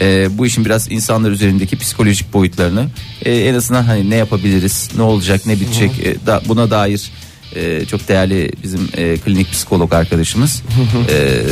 E, 0.00 0.38
bu 0.38 0.46
işin 0.46 0.64
biraz 0.64 0.92
insanlar 0.92 1.30
üzerindeki 1.30 1.76
psikolojik 1.78 2.32
boyutlarını 2.32 2.86
e, 3.24 3.36
en 3.36 3.54
azından 3.54 3.82
hani 3.82 4.10
ne 4.10 4.16
yapabiliriz, 4.16 4.90
ne 4.96 5.02
olacak, 5.02 5.46
ne 5.46 5.60
bitecek 5.60 5.90
e, 6.06 6.26
da, 6.26 6.42
buna 6.48 6.70
dair 6.70 7.10
e, 7.56 7.84
çok 7.84 8.08
değerli 8.08 8.52
bizim 8.62 8.88
e, 8.96 9.16
klinik 9.16 9.52
psikolog 9.52 9.92
arkadaşımız 9.92 10.62
e, 11.08 11.42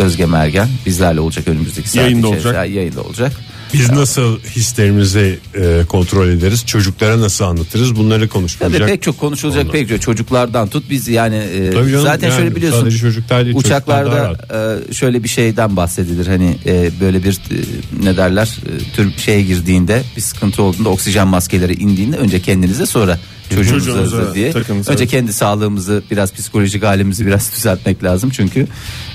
Özge 0.00 0.26
Mergen 0.26 0.68
bizlerle 0.86 1.20
olacak 1.20 1.48
önümüzdeki 1.48 1.88
saat 1.88 2.02
Yayında 2.02 2.26
içerisinde. 2.26 2.48
olacak. 2.48 2.70
Yayında 2.70 3.02
olacak. 3.02 3.32
Biz 3.72 3.90
nasıl 3.90 4.38
hislerimizi 4.38 5.38
e, 5.54 5.84
kontrol 5.88 6.28
ederiz? 6.28 6.66
Çocuklara 6.66 7.20
nasıl 7.20 7.44
anlatırız? 7.44 7.96
Bunları 7.96 8.20
Tabii 8.20 8.28
konuşmayacak. 8.28 8.88
pek 8.88 9.02
çok 9.02 9.18
konuşulacak 9.18 9.60
Ondan. 9.60 9.72
pek 9.72 9.88
çok 9.88 10.00
çocuklardan 10.02 10.68
tut 10.68 10.84
biz 10.90 11.08
yani 11.08 11.36
e, 11.36 11.70
Tabii 11.70 11.90
canım, 11.90 12.04
zaten 12.04 12.28
yani 12.28 12.38
şöyle 12.38 12.56
biliyorsun 12.56 12.80
sadece 12.80 12.98
çocuklar 12.98 13.44
değil, 13.44 13.56
uçaklarda 13.56 14.38
e, 14.90 14.94
şöyle 14.94 15.24
bir 15.24 15.28
şeyden 15.28 15.76
bahsedilir 15.76 16.26
hani 16.26 16.56
e, 16.66 16.90
böyle 17.00 17.24
bir 17.24 17.32
e, 17.32 17.56
ne 18.04 18.16
derler 18.16 18.46
e, 18.46 18.94
tür 18.96 19.12
şeye 19.16 19.42
girdiğinde 19.42 20.02
bir 20.16 20.22
sıkıntı 20.22 20.62
olduğunda 20.62 20.88
oksijen 20.88 21.28
maskeleri 21.28 21.74
indiğinde 21.74 22.16
önce 22.16 22.40
kendinize 22.42 22.86
sonra 22.86 23.18
çocuğunuza 23.56 23.92
Çocuğunuza 23.92 24.34
diye 24.34 24.52
takınız, 24.52 24.88
önce 24.88 25.02
evet. 25.02 25.10
kendi 25.10 25.32
sağlığımızı 25.32 26.02
biraz 26.10 26.32
psikolojik 26.32 26.82
halimizi 26.84 27.26
biraz 27.26 27.52
düzeltmek 27.56 28.04
lazım 28.04 28.30
çünkü 28.30 28.66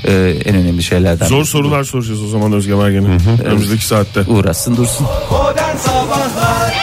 e, 0.05 0.11
en 0.45 0.55
önemli 0.55 0.83
şeylerden 0.83 1.27
Zor 1.27 1.37
birisi 1.37 1.53
bu. 1.53 1.57
sorular 1.57 1.83
soracağız 1.83 2.21
o 2.23 2.27
zaman 2.27 2.53
Özge 2.53 2.75
Mergen'e. 2.75 3.17
Önümüzdeki 3.45 3.85
saatte. 3.85 4.21
uğraşsın 4.21 4.77
dursun. 4.77 5.07
Modern 5.31 5.77
Sabahlar 5.77 6.73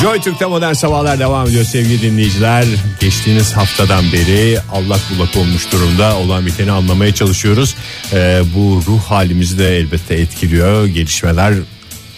Joy 0.00 0.20
Türk'te 0.20 0.46
modern 0.46 0.72
sabahlar 0.72 1.18
devam 1.18 1.46
ediyor 1.46 1.64
sevgili 1.64 2.02
dinleyiciler. 2.02 2.64
Geçtiğimiz 3.00 3.52
haftadan 3.52 4.12
beri 4.12 4.58
allak 4.72 5.00
bullak 5.10 5.36
olmuş 5.36 5.72
durumda 5.72 6.16
olan 6.16 6.46
biteni 6.46 6.72
anlamaya 6.72 7.14
çalışıyoruz. 7.14 7.74
Ee, 8.12 8.42
bu 8.54 8.82
ruh 8.86 9.02
halimizi 9.02 9.58
de 9.58 9.76
elbette 9.78 10.14
etkiliyor. 10.14 10.86
Gelişmeler 10.86 11.54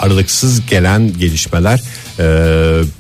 aralıksız 0.01 0.67
gelen 0.67 1.19
gelişmeler 1.19 1.81
e, 2.19 2.25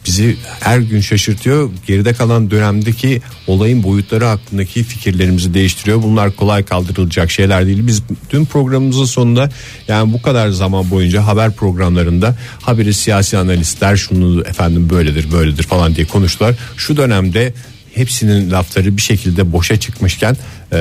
bizi 0.07 0.37
her 0.61 0.79
gün 0.79 1.01
şaşırtıyor. 1.01 1.71
Geride 1.87 2.13
kalan 2.13 2.51
dönemdeki 2.51 3.23
olayın 3.47 3.83
boyutları 3.83 4.25
hakkındaki 4.25 4.85
fikirlerimizi 4.85 5.55
değiştiriyor. 5.55 6.03
Bunlar 6.03 6.37
kolay 6.37 6.65
kaldırılacak 6.65 7.31
şeyler 7.31 7.67
değil. 7.67 7.87
Biz 7.87 8.03
tüm 8.29 8.47
programımızın 8.47 9.05
sonunda 9.05 9.51
yani 9.89 10.13
bu 10.13 10.23
kadar 10.23 10.49
zaman 10.49 10.91
boyunca 10.91 11.27
haber 11.27 11.53
programlarında 11.53 12.37
haberi 12.61 12.95
siyasi 12.95 13.39
analistler 13.39 13.97
şunu 13.97 14.41
efendim 14.41 14.91
böyledir 14.91 15.33
böyledir 15.33 15.63
falan 15.63 15.95
diye 15.95 16.07
konuştular. 16.07 16.55
Şu 16.77 16.97
dönemde 16.97 17.53
hepsinin 17.95 18.51
lafları 18.51 18.97
bir 18.97 19.03
şekilde 19.03 19.53
boşa 19.53 19.77
çıkmışken 19.81 20.37
e, 20.73 20.79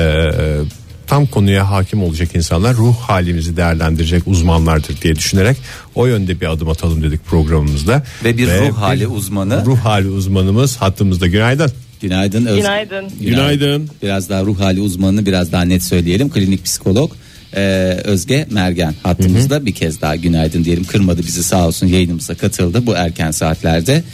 tam 1.06 1.26
konuya 1.26 1.70
hakim 1.70 2.02
olacak 2.02 2.28
insanlar 2.34 2.74
ruh 2.74 2.96
halimizi 2.96 3.56
değerlendirecek 3.56 4.22
uzmanlardır 4.26 5.00
diye 5.02 5.16
düşünerek 5.16 5.56
o 5.94 6.06
yönde 6.06 6.40
bir 6.40 6.52
adım 6.52 6.68
atalım 6.68 7.02
dedik 7.02 7.26
programımızda. 7.26 8.02
Ve 8.24 8.38
bir 8.38 8.46
ruh 8.46 8.76
hali 8.76 9.06
uzmanı. 9.06 9.64
Ruh 9.66 9.78
hali 9.78 10.08
uzmanımız 10.08 10.76
hattımızda 10.76 11.26
günaydın. 11.26 11.70
Günaydın 12.00 12.46
Özge. 12.46 12.60
Günaydın. 12.60 13.08
Günaydın. 13.20 13.90
Biraz 14.02 14.28
daha 14.30 14.44
ruh 14.44 14.60
hali 14.60 14.80
uzmanını 14.80 15.26
biraz 15.26 15.52
daha 15.52 15.62
net 15.62 15.82
söyleyelim. 15.82 16.30
Klinik 16.30 16.64
psikolog 16.64 17.12
e, 17.56 17.60
Özge 18.04 18.46
Mergen 18.50 18.94
hattımızda 19.02 19.66
bir 19.66 19.74
kez 19.74 20.00
daha 20.00 20.16
günaydın 20.16 20.64
diyelim. 20.64 20.84
Kırmadı 20.84 21.22
bizi 21.26 21.42
sağ 21.42 21.66
olsun 21.66 21.86
yayınımıza 21.86 22.34
katıldı 22.34 22.86
bu 22.86 22.94
erken 22.94 23.30
saatlerde. 23.30 24.04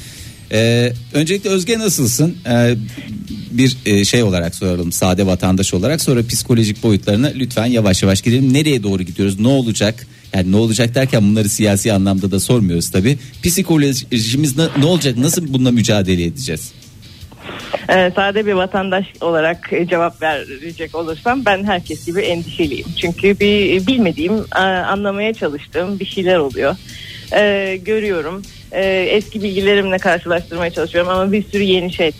E, 0.52 0.92
öncelikle 1.12 1.50
Özge 1.50 1.78
nasılsın? 1.78 2.36
E, 2.46 2.74
bir 3.50 3.76
e, 3.86 4.04
şey 4.04 4.22
olarak 4.22 4.54
soralım 4.54 4.92
sade 4.92 5.26
vatandaş 5.26 5.74
olarak 5.74 6.00
sonra 6.00 6.26
psikolojik 6.26 6.82
boyutlarına 6.82 7.26
lütfen 7.34 7.66
yavaş 7.66 8.02
yavaş 8.02 8.22
girelim. 8.22 8.52
Nereye 8.52 8.82
doğru 8.82 9.02
gidiyoruz? 9.02 9.40
Ne 9.40 9.48
olacak? 9.48 10.06
Yani 10.34 10.52
ne 10.52 10.56
olacak 10.56 10.94
derken 10.94 11.22
bunları 11.22 11.48
siyasi 11.48 11.92
anlamda 11.92 12.30
da 12.30 12.40
sormuyoruz 12.40 12.90
tabi. 12.90 13.18
Psikolojimiz 13.44 14.56
ne, 14.56 14.64
ne 14.78 14.84
olacak? 14.84 15.16
Nasıl 15.16 15.54
bununla 15.54 15.70
mücadele 15.70 16.24
edeceğiz? 16.24 16.72
Ee, 17.88 18.12
sade 18.16 18.46
bir 18.46 18.52
vatandaş 18.52 19.06
olarak 19.20 19.72
e, 19.72 19.86
cevap 19.86 20.22
verecek 20.22 20.94
olursam 20.94 21.44
ben 21.44 21.64
herkes 21.64 22.06
gibi 22.06 22.20
endişeliyim. 22.20 22.86
Çünkü 23.00 23.40
bir 23.40 23.86
bilmediğim, 23.86 24.34
e, 24.56 24.58
anlamaya 24.58 25.34
çalıştığım 25.34 26.00
bir 26.00 26.06
şeyler 26.06 26.36
oluyor. 26.36 26.76
Ee, 27.34 27.80
görüyorum. 27.84 28.42
Ee, 28.72 29.06
eski 29.10 29.42
bilgilerimle 29.42 29.98
karşılaştırmaya 29.98 30.70
çalışıyorum 30.70 31.10
ama 31.10 31.32
bir 31.32 31.44
sürü 31.50 31.62
yeni 31.62 31.92
şey 31.92 32.12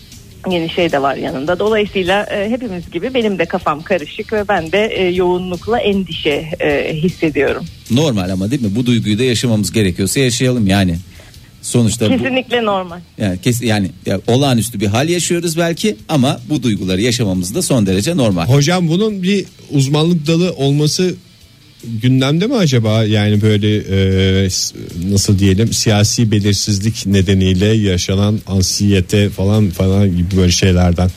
yeni 0.51 0.69
şey 0.69 0.91
de 0.91 1.01
var 1.01 1.15
yanında. 1.15 1.59
Dolayısıyla 1.59 2.23
e, 2.23 2.49
hepimiz 2.49 2.91
gibi 2.91 3.13
benim 3.13 3.39
de 3.39 3.45
kafam 3.45 3.81
karışık 3.81 4.33
ve 4.33 4.47
ben 4.47 4.71
de 4.71 4.85
e, 4.85 5.09
yoğunlukla 5.09 5.79
endişe 5.79 6.49
e, 6.59 6.93
hissediyorum. 6.93 7.65
Normal 7.91 8.29
ama 8.29 8.51
değil 8.51 8.61
mi? 8.61 8.75
Bu 8.75 8.85
duyguyu 8.85 9.19
da 9.19 9.23
yaşamamız 9.23 9.71
gerekiyorsa 9.71 10.19
yaşayalım 10.19 10.67
yani. 10.67 10.95
Sonuçta 11.61 12.05
bu, 12.05 12.09
Kesinlikle 12.09 12.65
normal. 12.65 12.99
yani 13.17 13.41
kes, 13.41 13.61
yani 13.61 13.91
ya, 14.05 14.19
olağanüstü 14.27 14.79
bir 14.79 14.87
hal 14.87 15.09
yaşıyoruz 15.09 15.57
belki 15.57 15.95
ama 16.09 16.39
bu 16.49 16.63
duyguları 16.63 17.01
yaşamamız 17.01 17.55
da 17.55 17.61
son 17.61 17.85
derece 17.85 18.17
normal. 18.17 18.45
Hocam 18.45 18.87
bunun 18.87 19.23
bir 19.23 19.45
uzmanlık 19.71 20.27
dalı 20.27 20.53
olması 20.53 21.15
gündemde 22.01 22.47
mi 22.47 22.55
acaba? 22.55 23.03
Yani 23.03 23.41
böyle 23.41 23.77
e, 23.77 24.49
nasıl 25.11 25.39
diyelim 25.39 25.73
siyasi 25.73 26.31
belirsizlik 26.31 27.05
nedeniyle 27.05 27.65
yaşanan 27.65 28.39
ansiyete 28.47 29.29
falan 29.29 29.69
falan 29.69 30.17
gibi 30.17 30.37
böyle 30.37 30.51
şeylerden 30.51 31.09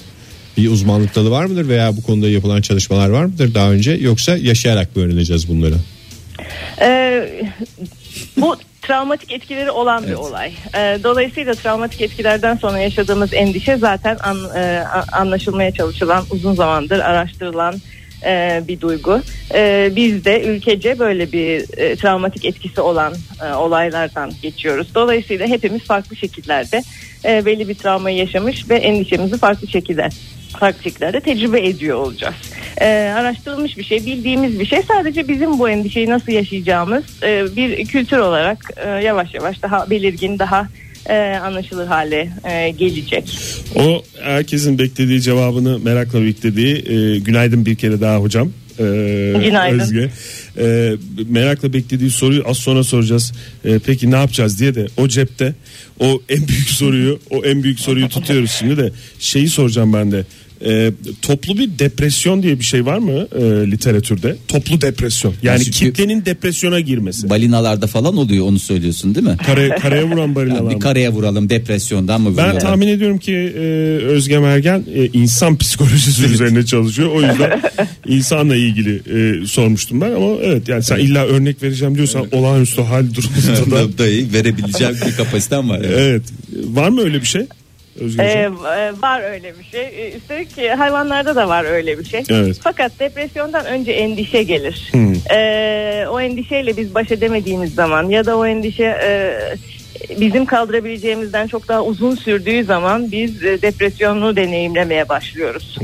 bir 0.56 0.70
uzmanlık 0.70 1.14
dalı 1.14 1.30
var 1.30 1.44
mıdır 1.44 1.68
veya 1.68 1.96
bu 1.96 2.02
konuda 2.02 2.28
yapılan 2.28 2.60
çalışmalar 2.60 3.08
var 3.08 3.24
mıdır 3.24 3.54
daha 3.54 3.72
önce 3.72 3.92
yoksa 3.92 4.36
yaşayarak 4.36 4.96
mı 4.96 5.02
öğreneceğiz 5.02 5.48
bunları? 5.48 5.74
Ee, 6.80 7.44
bu 8.36 8.56
travmatik 8.82 9.32
etkileri 9.32 9.70
olan 9.70 10.06
bir 10.06 10.12
olay. 10.12 10.52
Ee, 10.74 10.98
dolayısıyla 11.04 11.54
travmatik 11.54 12.00
etkilerden 12.00 12.56
sonra 12.56 12.78
yaşadığımız 12.78 13.34
endişe 13.34 13.76
zaten 13.76 14.16
an- 14.22 14.56
e, 14.56 14.84
anlaşılmaya 15.12 15.72
çalışılan 15.72 16.24
uzun 16.30 16.54
zamandır 16.54 16.98
araştırılan 16.98 17.74
e, 18.26 18.62
bir 18.68 18.80
duygu. 18.80 19.20
E, 19.54 19.92
biz 19.96 20.24
de 20.24 20.42
ülkece 20.42 20.98
böyle 20.98 21.32
bir 21.32 21.78
e, 21.78 21.96
travmatik 21.96 22.44
etkisi 22.44 22.80
olan 22.80 23.14
e, 23.44 23.54
olaylardan 23.54 24.32
geçiyoruz. 24.42 24.94
Dolayısıyla 24.94 25.46
hepimiz 25.46 25.82
farklı 25.82 26.16
şekillerde 26.16 26.82
e, 27.24 27.46
belli 27.46 27.68
bir 27.68 27.74
travmayı 27.74 28.16
yaşamış 28.16 28.70
ve 28.70 28.76
endişemizi 28.76 29.38
farklı 29.38 29.68
şekilde 29.68 30.08
farklı 30.60 30.82
şekillerde 30.82 31.20
tecrübe 31.20 31.66
ediyor 31.66 31.98
olacağız. 31.98 32.34
Ee, 32.80 33.14
araştırılmış 33.16 33.78
bir 33.78 33.84
şey, 33.84 34.06
bildiğimiz 34.06 34.60
bir 34.60 34.66
şey. 34.66 34.82
Sadece 34.82 35.28
bizim 35.28 35.58
bu 35.58 35.68
endişeyi 35.68 36.10
nasıl 36.10 36.32
yaşayacağımız 36.32 37.04
e, 37.22 37.56
bir 37.56 37.86
kültür 37.86 38.18
olarak 38.18 38.58
e, 38.76 38.88
yavaş 38.88 39.34
yavaş 39.34 39.62
daha 39.62 39.90
belirgin, 39.90 40.38
daha 40.38 40.68
e, 41.08 41.38
anlaşılır 41.42 41.86
hale 41.86 42.28
e, 42.44 42.70
gelecek. 42.70 43.38
O 43.74 44.02
herkesin 44.22 44.78
beklediği 44.78 45.22
cevabını 45.22 45.78
merakla 45.78 46.22
beklediği 46.22 46.74
e, 46.76 47.18
günaydın 47.18 47.66
bir 47.66 47.74
kere 47.74 48.00
daha 48.00 48.16
hocam. 48.16 48.50
E, 48.78 48.82
Günaydın. 49.44 49.78
Özge. 49.78 50.10
E, 50.58 50.92
merakla 51.28 51.72
beklediği 51.72 52.10
soruyu 52.10 52.42
az 52.48 52.56
sonra 52.58 52.84
soracağız. 52.84 53.32
E, 53.64 53.78
peki 53.78 54.10
ne 54.10 54.16
yapacağız 54.16 54.60
diye 54.60 54.74
de 54.74 54.86
o 54.96 55.08
cepte 55.08 55.54
o 56.00 56.22
en 56.28 56.48
büyük 56.48 56.68
soruyu 56.68 57.20
o 57.30 57.44
en 57.44 57.62
büyük 57.62 57.80
soruyu 57.80 58.08
tutuyoruz 58.08 58.50
şimdi 58.50 58.76
de 58.76 58.92
şeyi 59.18 59.48
soracağım 59.48 59.92
ben 59.92 60.12
de. 60.12 60.24
E, 60.64 60.92
toplu 61.22 61.58
bir 61.58 61.78
depresyon 61.78 62.42
diye 62.42 62.58
bir 62.58 62.64
şey 62.64 62.86
var 62.86 62.98
mı 62.98 63.28
e, 63.38 63.70
literatürde? 63.70 64.36
Toplu 64.48 64.80
depresyon. 64.80 65.34
Yani 65.42 65.64
Çünkü- 65.64 65.70
kitlenin 65.78 66.24
depresyona 66.24 66.80
girmesi. 66.80 67.30
Balinalarda 67.30 67.86
falan 67.86 68.16
oluyor 68.16 68.46
onu 68.46 68.58
söylüyorsun 68.58 69.14
değil 69.14 69.26
mi? 69.26 69.36
Kare, 69.46 69.68
karaya 69.68 70.04
vuran 70.06 70.16
Yani 70.26 70.34
balinalar 70.34 70.70
bir 70.70 70.74
mı? 70.74 70.80
karaya 70.80 71.12
vuralım 71.12 71.50
depresyondan 71.50 72.20
mı 72.20 72.36
Ben 72.36 72.58
tahmin 72.58 72.88
ediyorum 72.88 73.18
ki 73.18 73.32
e, 73.32 73.60
Özge 74.04 74.38
Mergen 74.38 74.84
e, 74.94 75.06
insan 75.06 75.56
psikolojisi 75.58 76.24
üzerine 76.24 76.66
çalışıyor. 76.66 77.10
O 77.14 77.22
yüzden 77.22 77.62
insanla 78.08 78.56
ilgili 78.56 78.94
e, 78.96 79.46
sormuştum 79.46 80.00
ben 80.00 80.12
ama 80.12 80.26
evet 80.42 80.68
yani 80.68 80.82
sen 80.82 80.98
illa 80.98 81.26
örnek 81.26 81.62
vereceğim 81.62 81.94
diyorsan 81.94 82.26
olağanüstü 82.32 82.82
hal 82.82 83.04
durumunda 83.14 83.78
da 83.94 83.98
Dayı 83.98 84.32
verebileceğim 84.32 84.94
bir 85.06 85.12
kapasitem 85.16 85.68
var. 85.68 85.80
yani. 85.80 85.94
evet. 85.96 86.22
Var 86.66 86.88
mı 86.88 87.00
öyle 87.00 87.20
bir 87.20 87.26
şey? 87.26 87.42
Ee, 88.18 88.22
e, 88.22 88.50
var 89.02 89.32
öyle 89.32 89.58
bir 89.58 89.64
şey. 89.64 89.82
Ee, 89.82 90.12
Üstelik 90.16 90.58
e, 90.58 90.74
hayvanlarda 90.74 91.36
da 91.36 91.48
var 91.48 91.64
öyle 91.64 91.98
bir 91.98 92.04
şey. 92.04 92.22
Evet. 92.30 92.56
Fakat 92.62 92.92
depresyondan 93.00 93.66
önce 93.66 93.92
endişe 93.92 94.42
gelir. 94.42 94.88
Hmm. 94.90 95.14
Ee, 95.30 96.06
o 96.10 96.20
endişeyle 96.20 96.76
biz 96.76 96.94
baş 96.94 97.10
edemediğimiz 97.10 97.74
zaman 97.74 98.08
ya 98.08 98.26
da 98.26 98.36
o 98.36 98.46
endişe 98.46 98.84
e, 98.84 99.38
bizim 100.20 100.46
kaldırabileceğimizden 100.46 101.46
çok 101.46 101.68
daha 101.68 101.84
uzun 101.84 102.14
sürdüğü 102.14 102.64
zaman 102.64 103.12
biz 103.12 103.44
e, 103.44 103.62
depresyonu 103.62 104.36
deneyimlemeye 104.36 105.08
başlıyoruz. 105.08 105.78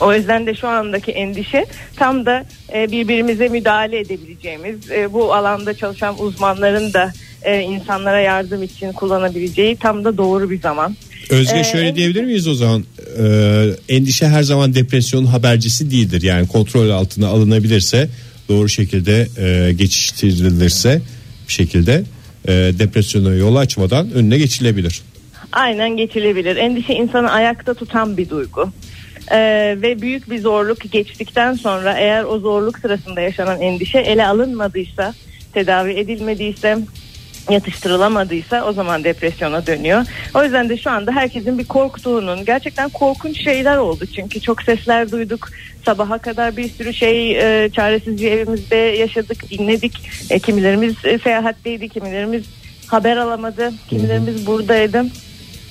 O 0.00 0.14
yüzden 0.14 0.46
de 0.46 0.54
şu 0.54 0.68
andaki 0.68 1.12
endişe 1.12 1.66
tam 1.96 2.26
da 2.26 2.44
e, 2.74 2.90
birbirimize 2.90 3.48
müdahale 3.48 3.98
edebileceğimiz, 3.98 4.90
e, 4.90 5.12
bu 5.12 5.34
alanda 5.34 5.74
çalışan 5.74 6.20
uzmanların 6.20 6.92
da 6.92 7.12
e, 7.42 7.60
insanlara 7.60 8.20
yardım 8.20 8.62
için 8.62 8.92
kullanabileceği 8.92 9.76
tam 9.76 10.04
da 10.04 10.18
doğru 10.18 10.50
bir 10.50 10.60
zaman. 10.60 10.96
Özge 11.30 11.58
Ee, 11.58 11.64
şöyle 11.64 11.96
diyebilir 11.96 12.24
miyiz 12.24 12.48
o 12.48 12.54
zaman? 12.54 12.84
Ee, 13.18 13.66
endişe 13.88 14.28
her 14.28 14.42
zaman 14.42 14.74
depresyonun 14.74 15.26
habercisi 15.26 15.90
değildir. 15.90 16.22
Yani 16.22 16.48
kontrol 16.48 16.90
altına 16.90 17.28
alınabilirse 17.28 18.08
doğru 18.48 18.68
şekilde 18.68 19.28
e, 19.38 19.72
geçiştirilirse 19.72 21.00
bir 21.48 21.52
şekilde 21.52 22.04
e, 22.44 22.52
depresyona 22.52 23.34
yol 23.34 23.56
açmadan 23.56 24.12
önüne 24.12 24.38
geçilebilir. 24.38 25.00
Aynen 25.52 25.96
geçilebilir. 25.96 26.56
Endişe 26.56 26.94
insanı 26.94 27.30
ayakta 27.30 27.74
tutan 27.74 28.16
bir 28.16 28.30
duygu. 28.30 28.72
Ee, 29.30 29.76
ve 29.82 30.02
büyük 30.02 30.30
bir 30.30 30.38
zorluk 30.38 30.92
geçtikten 30.92 31.54
sonra 31.54 31.98
eğer 31.98 32.24
o 32.24 32.38
zorluk 32.38 32.78
sırasında 32.78 33.20
yaşanan 33.20 33.60
endişe 33.60 33.98
ele 33.98 34.26
alınmadıysa, 34.26 35.14
tedavi 35.54 35.92
edilmediyse, 35.92 36.78
yatıştırılamadıysa 37.50 38.64
o 38.64 38.72
zaman 38.72 39.04
depresyona 39.04 39.66
dönüyor. 39.66 40.06
O 40.34 40.44
yüzden 40.44 40.68
de 40.68 40.76
şu 40.76 40.90
anda 40.90 41.12
herkesin 41.12 41.58
bir 41.58 41.64
korktuğunun 41.64 42.44
gerçekten 42.44 42.88
korkunç 42.88 43.44
şeyler 43.44 43.76
oldu. 43.76 44.06
Çünkü 44.16 44.40
çok 44.40 44.62
sesler 44.62 45.10
duyduk. 45.10 45.48
Sabaha 45.84 46.18
kadar 46.18 46.56
bir 46.56 46.68
sürü 46.68 46.94
şey 46.94 47.38
e, 47.38 47.70
çaresizce 47.70 48.28
evimizde 48.28 48.76
yaşadık, 48.76 49.50
dinledik. 49.50 49.92
E, 50.30 50.38
kimilerimiz 50.38 50.94
e, 51.04 51.18
seyahatteydi, 51.18 51.88
kimilerimiz 51.88 52.44
haber 52.86 53.16
alamadı, 53.16 53.72
kimilerimiz 53.90 54.46
buradaydı. 54.46 55.04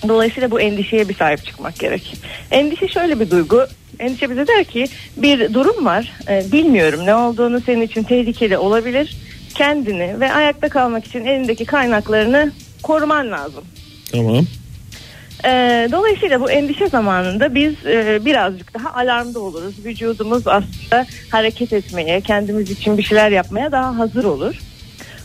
Dolayısıyla 0.07 0.51
bu 0.51 0.61
endişeye 0.61 1.09
bir 1.09 1.15
sahip 1.15 1.45
çıkmak 1.45 1.79
gerek. 1.79 2.17
Endişe 2.51 2.87
şöyle 2.87 3.19
bir 3.19 3.31
duygu. 3.31 3.65
Endişe 3.99 4.29
bize 4.29 4.47
der 4.47 4.63
ki 4.63 4.85
bir 5.17 5.53
durum 5.53 5.85
var. 5.85 6.13
e, 6.29 6.51
bilmiyorum 6.51 7.05
ne 7.05 7.15
olduğunu 7.15 7.61
senin 7.61 7.81
için 7.81 8.03
tehlikeli 8.03 8.57
olabilir. 8.57 9.15
Kendini 9.57 10.19
ve 10.19 10.33
ayakta 10.33 10.69
kalmak 10.69 11.05
için 11.05 11.25
elindeki 11.25 11.65
kaynaklarını 11.65 12.51
koruman 12.83 13.31
lazım. 13.31 13.63
Tamam. 14.11 14.45
E, 15.45 15.49
dolayısıyla 15.91 16.41
bu 16.41 16.51
endişe 16.51 16.87
zamanında 16.87 17.55
biz 17.55 17.73
e, 17.85 18.25
birazcık 18.25 18.73
daha 18.73 18.93
alarmda 18.93 19.39
oluruz. 19.39 19.85
Vücudumuz 19.85 20.47
aslında 20.47 21.05
hareket 21.31 21.73
etmeye, 21.73 22.21
kendimiz 22.21 22.71
için 22.71 22.97
bir 22.97 23.03
şeyler 23.03 23.31
yapmaya 23.31 23.71
daha 23.71 23.97
hazır 23.97 24.23
olur. 24.23 24.55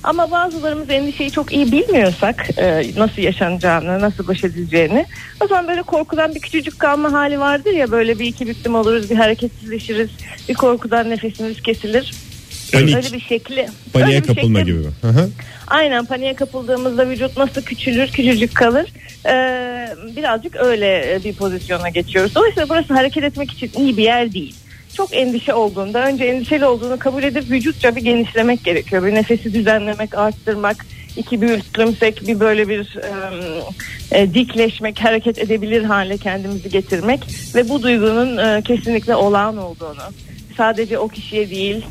Ama 0.03 0.31
bazılarımız 0.31 0.91
endişeyi 0.91 1.31
çok 1.31 1.53
iyi 1.53 1.73
bilmiyorsak 1.73 2.59
e, 2.59 2.85
nasıl 2.97 3.23
yaşanacağını, 3.23 4.01
nasıl 4.01 4.29
baş 4.29 4.45
edileceğini 4.45 5.07
o 5.45 5.47
zaman 5.47 5.69
böyle 5.69 5.83
korkudan 5.83 6.35
bir 6.35 6.41
küçücük 6.41 6.79
kalma 6.79 7.13
hali 7.13 7.41
vardır 7.41 7.73
ya 7.73 7.91
böyle 7.91 8.19
bir 8.19 8.25
iki 8.25 8.47
büklüm 8.47 8.75
oluruz, 8.75 9.11
bir 9.11 9.17
hareketsizleşiriz, 9.17 10.11
bir 10.49 10.55
korkudan 10.55 11.11
nefesimiz 11.11 11.63
kesilir. 11.63 12.13
Panik. 12.73 12.97
Öyle 12.97 13.13
bir 13.13 13.21
şekli. 13.21 13.67
Paniğe 13.93 14.09
öyle 14.17 14.23
bir 14.23 14.27
kapılma 14.35 14.59
şekli- 14.59 14.65
gibi 14.67 14.79
mi? 14.79 14.91
Hı 15.03 15.09
hı. 15.09 15.31
Aynen 15.67 16.05
paniğe 16.05 16.35
kapıldığımızda 16.35 17.09
vücut 17.09 17.37
nasıl 17.37 17.63
küçülür, 17.63 18.09
küçücük 18.09 18.55
kalır. 18.55 18.93
Ee, 19.27 19.89
birazcık 20.17 20.57
öyle 20.57 21.19
bir 21.25 21.35
pozisyona 21.35 21.89
geçiyoruz. 21.89 22.35
Dolayısıyla 22.35 22.69
burası 22.69 22.95
hareket 22.95 23.25
etmek 23.25 23.53
için 23.53 23.71
iyi 23.79 23.97
bir 23.97 24.03
yer 24.03 24.33
değil. 24.33 24.55
çok 24.97 25.17
endişe 25.17 25.55
olduğunda 25.55 26.07
önce 26.07 26.25
endişeli 26.25 26.65
olduğunu 26.65 26.99
kabul 26.99 27.23
edip 27.23 27.51
vücutça 27.51 27.97
bir 27.97 28.01
genişlemek 28.01 28.65
gerekiyor. 28.65 29.05
Bir 29.07 29.15
nefesi 29.15 29.55
düzenlemek, 29.55 30.19
arttırmak, 30.19 30.87
iki 31.17 31.43
bir 31.43 31.51
ürtümsek 31.51 32.27
bir 32.27 32.41
böyle 32.41 32.69
bir 32.69 32.99
e, 34.13 34.21
e, 34.21 34.35
dikleşmek, 34.35 35.01
hareket 35.05 35.39
edebilir 35.39 35.83
hale 35.85 36.17
kendimizi 36.19 36.71
getirmek 36.71 37.21
ve 37.55 37.69
bu 37.69 37.83
duygunun 37.83 38.37
e, 38.37 38.63
kesinlikle 38.63 39.15
olağan 39.15 39.57
olduğunu 39.57 40.03
sadece 40.57 40.99
o 40.99 41.09
kişiye 41.09 41.51
değil 41.51 41.85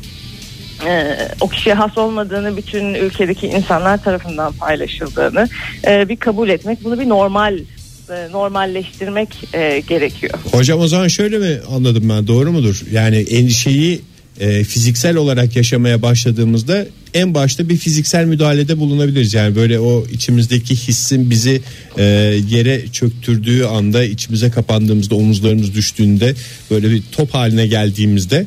e, 0.86 1.16
o 1.40 1.48
kişiye 1.48 1.74
has 1.74 1.98
olmadığını 1.98 2.56
bütün 2.56 2.94
ülkedeki 2.94 3.46
insanlar 3.46 4.04
tarafından 4.04 4.52
paylaşıldığını 4.52 5.48
e, 5.86 6.08
bir 6.08 6.16
kabul 6.16 6.48
etmek 6.48 6.84
bunu 6.84 7.00
bir 7.00 7.08
normal 7.08 7.58
e, 7.58 8.32
normalleştirmek 8.32 9.28
e, 9.54 9.80
gerekiyor. 9.80 10.34
Hocam 10.52 10.80
o 10.80 10.88
zaman 10.88 11.08
şöyle 11.08 11.38
mi 11.38 11.58
anladım 11.70 12.08
ben 12.08 12.26
doğru 12.26 12.52
mudur? 12.52 12.82
Yani 12.92 13.16
endişeyi 13.16 14.00
e, 14.40 14.64
fiziksel 14.64 15.16
olarak 15.16 15.56
yaşamaya 15.56 16.02
başladığımızda 16.02 16.86
en 17.14 17.34
başta 17.34 17.68
bir 17.68 17.76
fiziksel 17.76 18.24
müdahalede 18.24 18.78
bulunabiliriz. 18.78 19.34
Yani 19.34 19.56
böyle 19.56 19.80
o 19.80 20.06
içimizdeki 20.12 20.76
hissin 20.76 21.30
bizi 21.30 21.62
e, 21.98 22.04
yere 22.50 22.86
çöktürdüğü 22.92 23.64
anda 23.64 24.04
içimize 24.04 24.50
kapandığımızda 24.50 25.14
omuzlarımız 25.14 25.74
düştüğünde 25.74 26.34
böyle 26.70 26.90
bir 26.90 27.02
top 27.12 27.34
haline 27.34 27.66
geldiğimizde 27.66 28.46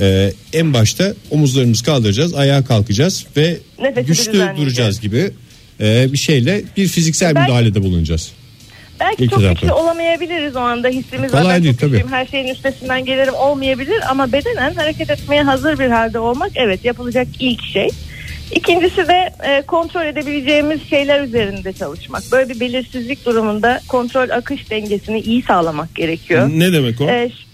e, 0.00 0.32
en 0.52 0.74
başta 0.74 1.14
omuzlarımızı 1.30 1.84
kaldıracağız 1.84 2.34
ayağa 2.34 2.64
kalkacağız 2.64 3.26
ve 3.36 3.56
Nefesini 3.78 4.06
güçlü 4.06 4.56
duracağız 4.56 5.00
gibi 5.00 5.30
e, 5.80 6.12
bir 6.12 6.18
şeyle 6.18 6.62
bir 6.76 6.88
fiziksel 6.88 7.34
Belki- 7.34 7.48
müdahalede 7.50 7.82
bulunacağız. 7.82 8.32
Belki 9.00 9.24
İlk 9.24 9.30
çok 9.30 9.42
etapta. 9.42 9.60
güçlü 9.60 9.72
olamayabiliriz 9.72 10.56
o 10.56 10.60
anda 10.60 10.88
hissimiz 10.88 11.30
Kolay 11.30 11.44
var. 11.44 11.54
Ben 11.54 11.62
değil, 11.62 11.74
çok 11.74 11.80
tabii. 11.80 11.90
güçlüyüm, 11.90 12.12
her 12.12 12.26
şeyin 12.26 12.48
üstesinden 12.48 13.04
gelirim 13.04 13.34
olmayabilir 13.34 14.10
ama 14.10 14.32
bedenen 14.32 14.74
hareket 14.74 15.10
etmeye 15.10 15.42
hazır 15.42 15.78
bir 15.78 15.86
halde 15.88 16.18
olmak 16.18 16.50
evet 16.54 16.84
yapılacak 16.84 17.26
ilk 17.40 17.62
şey. 17.72 17.88
İkincisi 18.52 18.96
de 19.08 19.30
e, 19.48 19.62
kontrol 19.66 20.06
edebileceğimiz 20.06 20.80
şeyler 20.90 21.22
üzerinde 21.22 21.72
çalışmak. 21.72 22.22
Böyle 22.32 22.54
bir 22.54 22.60
belirsizlik 22.60 23.26
durumunda 23.26 23.80
kontrol 23.88 24.30
akış 24.30 24.70
dengesini 24.70 25.20
iyi 25.20 25.42
sağlamak 25.42 25.94
gerekiyor. 25.94 26.50
Ne 26.54 26.72
demek 26.72 27.00
o? 27.00 27.04
Ee, 27.10 27.30
ş- 27.30 27.53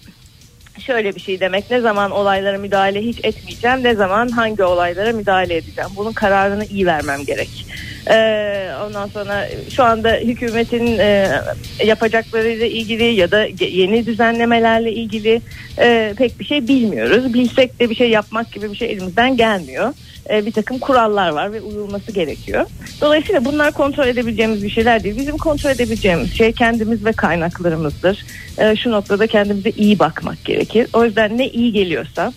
şöyle 0.80 1.14
bir 1.14 1.20
şey 1.20 1.40
demek 1.40 1.70
ne 1.70 1.80
zaman 1.80 2.10
olaylara 2.10 2.58
müdahale 2.58 3.02
hiç 3.02 3.18
etmeyeceğim 3.24 3.84
ne 3.84 3.94
zaman 3.94 4.28
hangi 4.28 4.62
olaylara 4.62 5.12
müdahale 5.12 5.56
edeceğim. 5.56 5.90
Bunun 5.96 6.12
kararını 6.12 6.64
iyi 6.64 6.86
vermem 6.86 7.24
gerek. 7.24 7.66
Ee, 8.10 8.70
ondan 8.86 9.06
sonra 9.06 9.48
şu 9.70 9.84
anda 9.84 10.10
hükümetin 10.10 10.98
e, 10.98 11.40
yapacaklarıyla 11.84 12.66
ilgili 12.66 13.04
ya 13.04 13.30
da 13.30 13.46
yeni 13.60 14.06
düzenlemelerle 14.06 14.92
ilgili 14.92 15.40
e, 15.78 16.14
pek 16.18 16.40
bir 16.40 16.44
şey 16.44 16.68
bilmiyoruz. 16.68 17.34
Bilsek 17.34 17.80
de 17.80 17.90
bir 17.90 17.94
şey 17.94 18.10
yapmak 18.10 18.52
gibi 18.52 18.72
bir 18.72 18.76
şey 18.76 18.90
elimizden 18.90 19.36
gelmiyor 19.36 19.94
Ee, 20.30 20.46
bir 20.46 20.52
takım 20.52 20.78
kurallar 20.78 21.30
var 21.30 21.52
ve 21.52 21.60
uyulması 21.60 22.12
gerekiyor. 22.12 22.66
Dolayısıyla 23.00 23.44
bunlar 23.44 23.72
kontrol 23.72 24.06
edebileceğimiz 24.06 24.62
bir 24.62 24.70
şeyler 24.70 25.04
değil. 25.04 25.16
Bizim 25.16 25.36
kontrol 25.38 25.70
edebileceğimiz 25.70 26.38
şey 26.38 26.52
kendimiz 26.52 27.04
ve 27.04 27.12
kaynaklarımızdır. 27.12 28.24
Ee, 28.58 28.76
şu 28.76 28.90
noktada 28.90 29.26
kendimize 29.26 29.70
iyi 29.70 29.98
bakmak 29.98 30.44
gerekir. 30.44 30.88
O 30.92 31.04
yüzden 31.04 31.38
ne 31.38 31.48
iyi 31.48 31.72
geliyorsa 31.72 32.32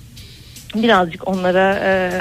birazcık 0.75 1.27
onlara 1.27 1.79
e, 1.83 2.11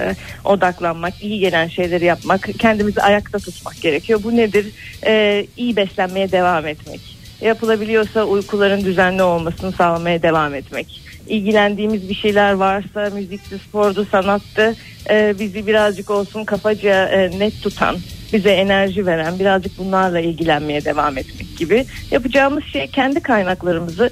odaklanmak, 0.45 1.23
iyi 1.23 1.39
gelen 1.39 1.69
şeyleri 1.69 2.05
yapmak, 2.05 2.49
kendimizi 2.59 3.03
ayakta 3.03 3.39
tutmak 3.39 3.81
gerekiyor. 3.81 4.21
Bu 4.23 4.37
nedir? 4.37 4.67
E, 5.07 5.47
iyi 5.57 5.77
beslenmeye 5.77 6.33
devam 6.33 6.67
etmek. 6.67 7.01
Yapılabiliyorsa 7.41 8.25
uykuların 8.25 8.85
düzenli 8.85 9.23
olmasını 9.23 9.73
sağlamaya 9.73 10.23
devam 10.23 10.55
etmek. 10.55 11.01
İlgilendiğimiz 11.29 12.09
bir 12.09 12.15
şeyler 12.15 12.53
varsa 12.53 13.11
müzikti, 13.15 13.59
spordu, 13.59 14.07
sanattı 14.11 14.75
e, 15.11 15.35
bizi 15.39 15.67
birazcık 15.67 16.11
olsun 16.11 16.45
kafaca 16.45 17.09
e, 17.09 17.39
net 17.39 17.63
tutan, 17.63 17.97
bize 18.33 18.51
enerji 18.51 19.07
veren 19.07 19.39
birazcık 19.39 19.79
bunlarla 19.79 20.21
ilgilenmeye 20.21 20.85
devam 20.85 21.19
etmek 21.19 21.59
gibi. 21.59 21.85
Yapacağımız 22.11 22.65
şey 22.65 22.87
kendi 22.87 23.21
kaynaklarımızı 23.21 24.11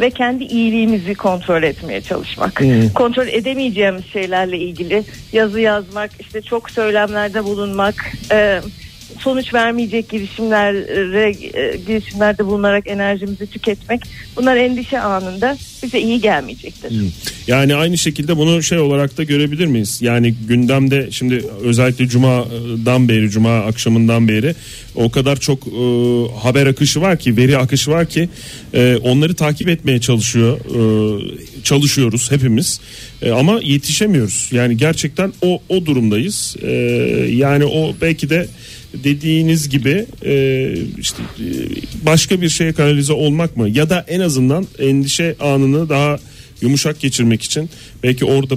ve 0.00 0.10
kendi 0.10 0.44
iyiliğimizi 0.44 1.14
kontrol 1.14 1.62
etmeye 1.62 2.00
çalışmak. 2.00 2.62
Kontrol 2.94 3.26
edemeyeceğimiz 3.26 4.04
şeylerle 4.06 4.58
ilgili 4.58 5.04
yazı 5.32 5.60
yazmak, 5.60 6.10
işte 6.20 6.42
çok 6.42 6.70
söylemlerde 6.70 7.44
bulunmak, 7.44 7.94
e, 8.32 8.60
sonuç 9.18 9.54
vermeyecek 9.54 10.08
girişimlere 10.08 11.28
e, 11.28 11.76
girişimlerde 11.86 12.46
bulunarak 12.46 12.86
enerjimizi 12.86 13.46
tüketmek 13.46 14.00
bunlar 14.36 14.56
endişe 14.56 15.00
anında 15.00 15.58
bize 15.82 16.00
iyi 16.00 16.20
gelmeyecektir. 16.20 16.92
Yani 17.46 17.74
aynı 17.74 17.98
şekilde 17.98 18.36
bunu 18.36 18.62
şey 18.62 18.78
olarak 18.78 19.18
da 19.18 19.22
görebilir 19.22 19.66
miyiz? 19.66 19.98
Yani 20.02 20.34
gündemde 20.48 21.08
şimdi 21.10 21.44
özellikle 21.62 22.08
cumadan 22.08 23.08
beri, 23.08 23.30
cuma 23.30 23.58
akşamından 23.58 24.28
beri 24.28 24.54
o 24.94 25.10
kadar 25.10 25.36
çok 25.36 25.66
e, 25.66 25.70
haber 26.42 26.66
akışı 26.66 27.00
var 27.00 27.18
ki, 27.18 27.36
veri 27.36 27.58
akışı 27.58 27.90
var 27.90 28.06
ki 28.06 28.28
e, 28.74 28.96
onları 28.96 29.34
takip 29.34 29.68
etmeye 29.68 30.00
çalışıyor, 30.00 30.58
e, 30.58 31.62
çalışıyoruz 31.62 32.30
hepimiz. 32.30 32.80
E, 33.22 33.30
ama 33.30 33.60
yetişemiyoruz. 33.62 34.48
Yani 34.52 34.76
gerçekten 34.76 35.32
o 35.42 35.62
o 35.68 35.86
durumdayız. 35.86 36.56
E, 36.62 36.70
yani 37.30 37.64
o 37.64 37.94
belki 38.00 38.30
de 38.30 38.48
dediğiniz 38.94 39.68
gibi 39.68 40.06
e, 40.24 40.72
işte 40.98 41.22
e, 41.38 41.46
başka 42.06 42.40
bir 42.40 42.48
şeye 42.48 42.72
kanalize 42.72 43.12
olmak 43.12 43.56
mı? 43.56 43.68
Ya 43.68 43.90
da 43.90 44.04
en 44.08 44.20
azından 44.20 44.66
endişe 44.78 45.36
anını 45.40 45.88
daha 45.88 46.18
yumuşak 46.62 47.00
geçirmek 47.00 47.42
için 47.42 47.70
belki 48.02 48.24
orada 48.24 48.54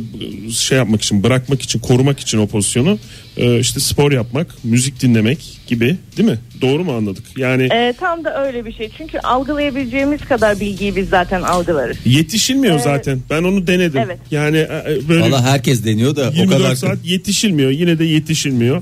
şey 0.53 0.77
yapmak 0.77 1.01
için 1.01 1.23
bırakmak 1.23 1.61
için 1.61 1.79
korumak 1.79 2.19
için 2.19 2.37
o 2.37 2.47
pozisyonu 2.47 2.99
e, 3.37 3.59
işte 3.59 3.79
spor 3.79 4.11
yapmak 4.11 4.47
müzik 4.63 5.01
dinlemek 5.01 5.59
gibi 5.67 5.97
değil 6.17 6.29
mi? 6.29 6.39
Doğru 6.61 6.83
mu 6.83 6.91
anladık? 6.93 7.23
Yani 7.37 7.63
E, 7.63 7.93
tam 7.99 8.23
da 8.23 8.45
öyle 8.45 8.65
bir 8.65 8.73
şey. 8.73 8.89
Çünkü 8.97 9.19
algılayabileceğimiz 9.19 10.21
kadar 10.21 10.59
bilgiyi 10.59 10.95
biz 10.95 11.09
zaten 11.09 11.41
algılarız. 11.41 11.97
yetişilmiyor 12.05 12.73
Evet. 12.73 12.83
zaten. 12.83 13.19
Ben 13.29 13.43
onu 13.43 13.67
denedim. 13.67 14.01
Evet. 14.05 14.17
yani 14.31 14.57
e, 14.57 14.61
e, 14.61 15.09
böyle 15.09 15.21
Valla 15.21 15.43
herkes 15.43 15.85
deniyor 15.85 16.15
da 16.15 16.29
o 16.29 16.33
24 16.39 16.57
kadar 16.63 16.75
saat 16.75 16.97
yetişilmiyor. 17.05 17.71
Yine 17.71 17.99
de 17.99 18.05
yetişilmiyor 18.05 18.81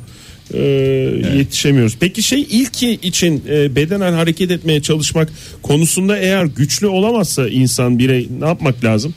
Ee, 0.54 0.60
yetişemiyoruz. 1.36 1.98
Peki 2.00 2.24
şey 2.24 2.42
ilki 2.42 2.92
için 2.92 3.44
e, 3.50 3.76
bedenen 3.76 4.14
hareket 4.14 4.52
etmeye 4.52 4.82
çalışmak 4.82 5.30
konusunda 5.64 6.18
eğer 6.18 6.46
güçlü 6.46 6.88
olamazsa 6.88 7.50
insan 7.50 8.00
birey 8.00 8.28
ne 8.40 8.48
yapmak 8.48 8.84
lazım? 8.84 9.14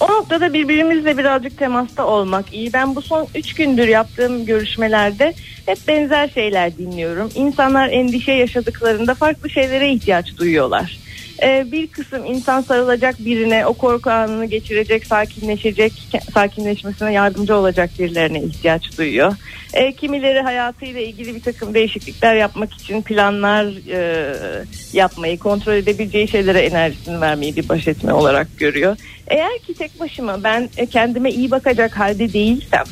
O 0.00 0.08
noktada 0.08 0.52
birbirimizle 0.52 1.18
birazcık 1.18 1.58
temasta 1.58 2.06
olmak 2.06 2.54
iyi. 2.54 2.72
Ben 2.72 2.96
bu 2.96 3.02
son 3.02 3.28
3 3.34 3.54
gündür 3.54 3.88
yaptığım 3.88 4.46
görüşmelerde 4.46 5.34
hep 5.66 5.78
benzer 5.88 6.28
şeyler 6.28 6.78
dinliyorum. 6.78 7.30
İnsanlar 7.34 7.88
endişe 7.88 8.32
yaşadıklarında 8.32 9.14
farklı 9.14 9.50
şeylere 9.50 9.92
ihtiyaç 9.92 10.36
duyuyorlar. 10.36 10.98
Ee, 11.42 11.66
bir 11.72 11.86
kısım 11.86 12.24
insan 12.26 12.60
sarılacak 12.60 13.18
birine, 13.18 13.66
o 13.66 13.74
korku 13.74 14.10
anını 14.10 14.46
geçirecek, 14.46 15.06
sakinleşecek, 15.06 15.92
sakinleşmesine 16.34 17.12
yardımcı 17.12 17.56
olacak 17.56 17.90
birilerine 17.98 18.42
ihtiyaç 18.42 18.98
duyuyor. 18.98 19.34
Ee, 19.74 19.92
kimileri 19.92 20.40
hayatıyla 20.40 21.00
ilgili 21.00 21.34
bir 21.34 21.42
takım 21.42 21.74
değişiklikler 21.74 22.34
yapmak 22.34 22.72
için 22.72 23.02
planlar 23.02 23.66
e, 23.92 24.34
yapmayı, 24.92 25.38
kontrol 25.38 25.74
edebileceği 25.74 26.28
şeylere 26.28 26.60
enerjisini 26.60 27.20
vermeyi 27.20 27.56
bir 27.56 27.68
baş 27.68 27.88
etme 27.88 28.12
olarak 28.12 28.58
görüyor. 28.58 28.96
Eğer 29.26 29.58
ki 29.58 29.74
tek 29.74 30.00
başıma 30.00 30.44
ben 30.44 30.68
e, 30.76 30.86
kendime 30.86 31.30
iyi 31.30 31.50
bakacak 31.50 31.98
halde 31.98 32.32
değilsem, 32.32 32.84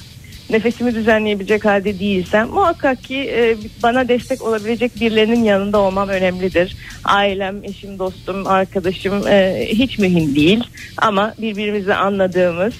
nefesimi 0.50 0.94
düzenleyebilecek 0.94 1.64
halde 1.64 1.98
değilsem 1.98 2.48
muhakkak 2.48 3.04
ki 3.04 3.16
e, 3.16 3.56
bana 3.82 4.08
destek 4.08 4.42
olabilecek 4.42 5.00
birilerinin 5.00 5.44
yanında 5.44 5.78
olmam 5.78 6.08
önemlidir. 6.08 6.76
Ailem, 7.04 7.64
eşim, 7.64 7.98
dostum, 7.98 8.46
arkadaşım 8.46 9.28
e, 9.28 9.68
hiç 9.68 9.98
mühim 9.98 10.34
değil 10.34 10.64
ama 10.96 11.34
birbirimizi 11.38 11.94
anladığımız 11.94 12.74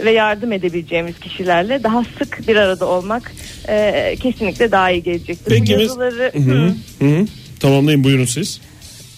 ve 0.00 0.10
yardım 0.10 0.52
edebileceğimiz 0.52 1.18
kişilerle 1.20 1.82
daha 1.82 2.04
sık 2.18 2.48
bir 2.48 2.56
arada 2.56 2.86
olmak 2.86 3.32
e, 3.68 4.16
kesinlikle 4.22 4.72
daha 4.72 4.90
iyi 4.90 5.02
gelecektir. 5.02 5.58
Peki 5.58 5.76
Bu 5.76 5.80
yazıları 5.80 6.32
Hı 6.34 6.38
hı. 6.38 6.74
Hı 6.98 7.04
hı. 7.04 7.26
Tamamlayın 7.60 8.04
buyurun 8.04 8.24
siz. 8.24 8.60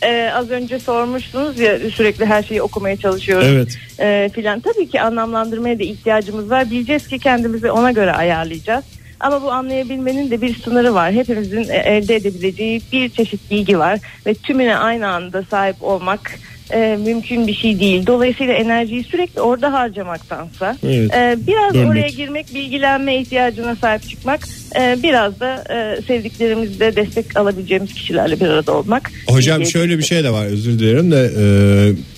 E, 0.05 0.33
az 0.35 0.51
önce 0.51 0.79
sormuştunuz 0.79 1.59
ya 1.59 1.79
sürekli 1.79 2.27
her 2.27 2.43
şeyi 2.43 2.62
okumaya 2.62 2.97
çalışıyoruz. 2.97 3.47
Evet. 3.47 3.79
e, 3.99 4.31
filan. 4.35 4.61
Tabii 4.61 4.88
ki 4.88 5.01
anlamlandırmaya 5.01 5.79
da 5.79 5.83
ihtiyacımız 5.83 6.51
var. 6.51 6.71
Bileceğiz 6.71 7.09
ki 7.09 7.19
kendimizi 7.19 7.71
ona 7.71 7.93
göre 7.93 8.12
ayarlayacağız. 8.12 8.85
Ama 9.21 9.43
bu 9.43 9.51
anlayabilmenin 9.51 10.31
de 10.31 10.40
bir 10.40 10.55
sınırı 10.55 10.95
var. 10.95 11.12
Hepimizin 11.12 11.69
e, 11.69 11.77
elde 11.77 12.17
edebileceği 12.17 12.83
bir 12.93 13.09
çeşit 13.09 13.51
bilgi 13.51 13.79
var 13.79 13.99
ve 14.27 14.35
tümüne 14.35 14.77
aynı 14.77 15.09
anda 15.09 15.43
sahip 15.43 15.77
olmak 15.81 16.38
e, 16.75 16.97
mümkün 17.05 17.47
bir 17.47 17.55
şey 17.55 17.81
değil. 17.81 18.07
Dolayısıyla 18.07 18.55
enerjiyi 18.55 19.05
sürekli 19.05 19.41
orada 19.41 19.73
harcamaktansa 19.73 20.77
Evet. 20.85 21.15
e, 21.15 21.37
biraz 21.47 21.75
Bölmek. 21.75 21.89
oraya 21.91 22.09
girmek, 22.09 22.55
bilgilenme 22.55 23.17
ihtiyacına 23.21 23.77
sahip 23.77 24.09
çıkmak, 24.09 24.49
e, 24.81 24.97
biraz 25.03 25.41
da 25.41 25.65
e, 25.71 26.03
sevdiklerimizde 26.03 26.97
destek 26.97 27.37
alabileceğimiz 27.37 27.95
kişilerle 27.95 28.41
bir 28.41 28.47
arada 28.47 28.73
olmak. 28.77 29.11
Hocam 29.29 29.67
şöyle 29.67 29.99
bir 29.99 30.03
şey 30.03 30.25
de 30.25 30.31
var 30.31 30.47
özür 30.47 30.79
dilerim 30.79 31.11
de 31.13 31.31
e, 31.39 31.45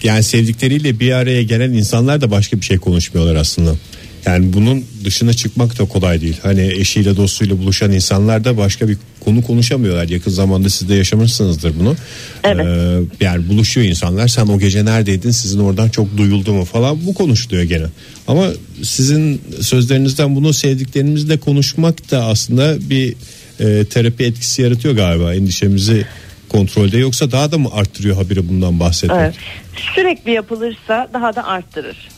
yani 0.02 0.22
sevdikleriyle 0.22 1.00
bir 1.00 1.12
araya 1.12 1.42
gelen 1.42 1.72
insanlar 1.72 2.20
da 2.20 2.30
başka 2.30 2.56
bir 2.56 2.64
şey 2.64 2.78
konuşmuyorlar 2.78 3.34
aslında. 3.34 3.70
Yani 4.26 4.52
bunun 4.52 4.84
dışına 5.04 5.32
çıkmak 5.32 5.78
da 5.78 5.84
kolay 5.84 6.20
değil. 6.20 6.36
Hani 6.42 6.72
eşiyle 6.72 7.16
dostuyla 7.16 7.58
buluşan 7.58 7.92
insanlar 7.92 8.44
da 8.44 8.56
başka 8.56 8.88
bir 8.88 8.98
konu 9.20 9.42
konuşamıyorlar. 9.42 10.08
Yakın 10.08 10.30
zamanda 10.30 10.70
siz 10.70 10.88
de 10.88 10.94
yaşamışsınızdır 10.94 11.72
bunu. 11.80 11.96
Evet. 12.44 12.66
E, 12.66 13.24
yani 13.24 13.48
buluşuyor 13.48 13.86
insanlar. 13.86 14.28
Sen 14.28 14.46
o 14.46 14.58
gece 14.58 14.84
neredeydin? 14.84 15.30
Sizin 15.30 15.58
oradan 15.58 15.88
çok 15.88 16.16
duyuldu 16.16 16.52
mu 16.52 16.64
falan. 16.64 17.06
Bu 17.06 17.14
konuşuluyor 17.14 17.62
gene. 17.62 17.86
Ama 18.28 18.46
sizin 18.82 19.40
sözlerinizden 19.60 20.36
bunu 20.36 20.52
sevdiklerimizle 20.52 21.36
konuşmak 21.36 22.10
da 22.10 22.24
aslında 22.24 22.90
bir 22.90 23.14
e, 23.60 23.84
terapi 23.84 24.24
etkisi 24.24 24.62
yaratıyor 24.62 24.94
galiba. 24.96 25.34
Endişemizi 25.34 26.06
kontrolde 26.48 26.98
yoksa 26.98 27.32
daha 27.32 27.52
da 27.52 27.58
mı 27.58 27.68
arttırıyor 27.72 28.16
habire 28.16 28.48
bundan 28.48 28.80
bahsetmek? 28.80 29.20
Evet. 29.20 29.34
Sürekli 29.94 30.30
yapılırsa 30.32 31.08
daha 31.12 31.36
da 31.36 31.44
arttırır. 31.44 32.15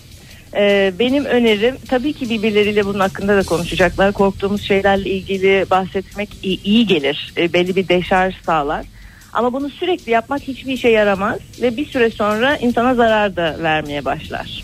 Ee, 0.54 0.92
benim 0.98 1.24
önerim 1.24 1.76
tabii 1.88 2.12
ki 2.12 2.30
birbirleriyle 2.30 2.86
bunun 2.86 3.00
hakkında 3.00 3.36
da 3.36 3.42
konuşacaklar. 3.42 4.12
Korktuğumuz 4.12 4.62
şeylerle 4.62 5.10
ilgili 5.10 5.66
bahsetmek 5.70 6.28
iyi, 6.42 6.86
gelir. 6.86 7.32
Ee, 7.36 7.52
belli 7.52 7.76
bir 7.76 7.88
deşarj 7.88 8.34
sağlar. 8.46 8.86
Ama 9.32 9.52
bunu 9.52 9.70
sürekli 9.70 10.12
yapmak 10.12 10.42
hiçbir 10.42 10.72
işe 10.72 10.88
yaramaz 10.88 11.38
ve 11.62 11.76
bir 11.76 11.86
süre 11.86 12.10
sonra 12.10 12.56
insana 12.56 12.94
zarar 12.94 13.36
da 13.36 13.56
vermeye 13.62 14.04
başlar. 14.04 14.62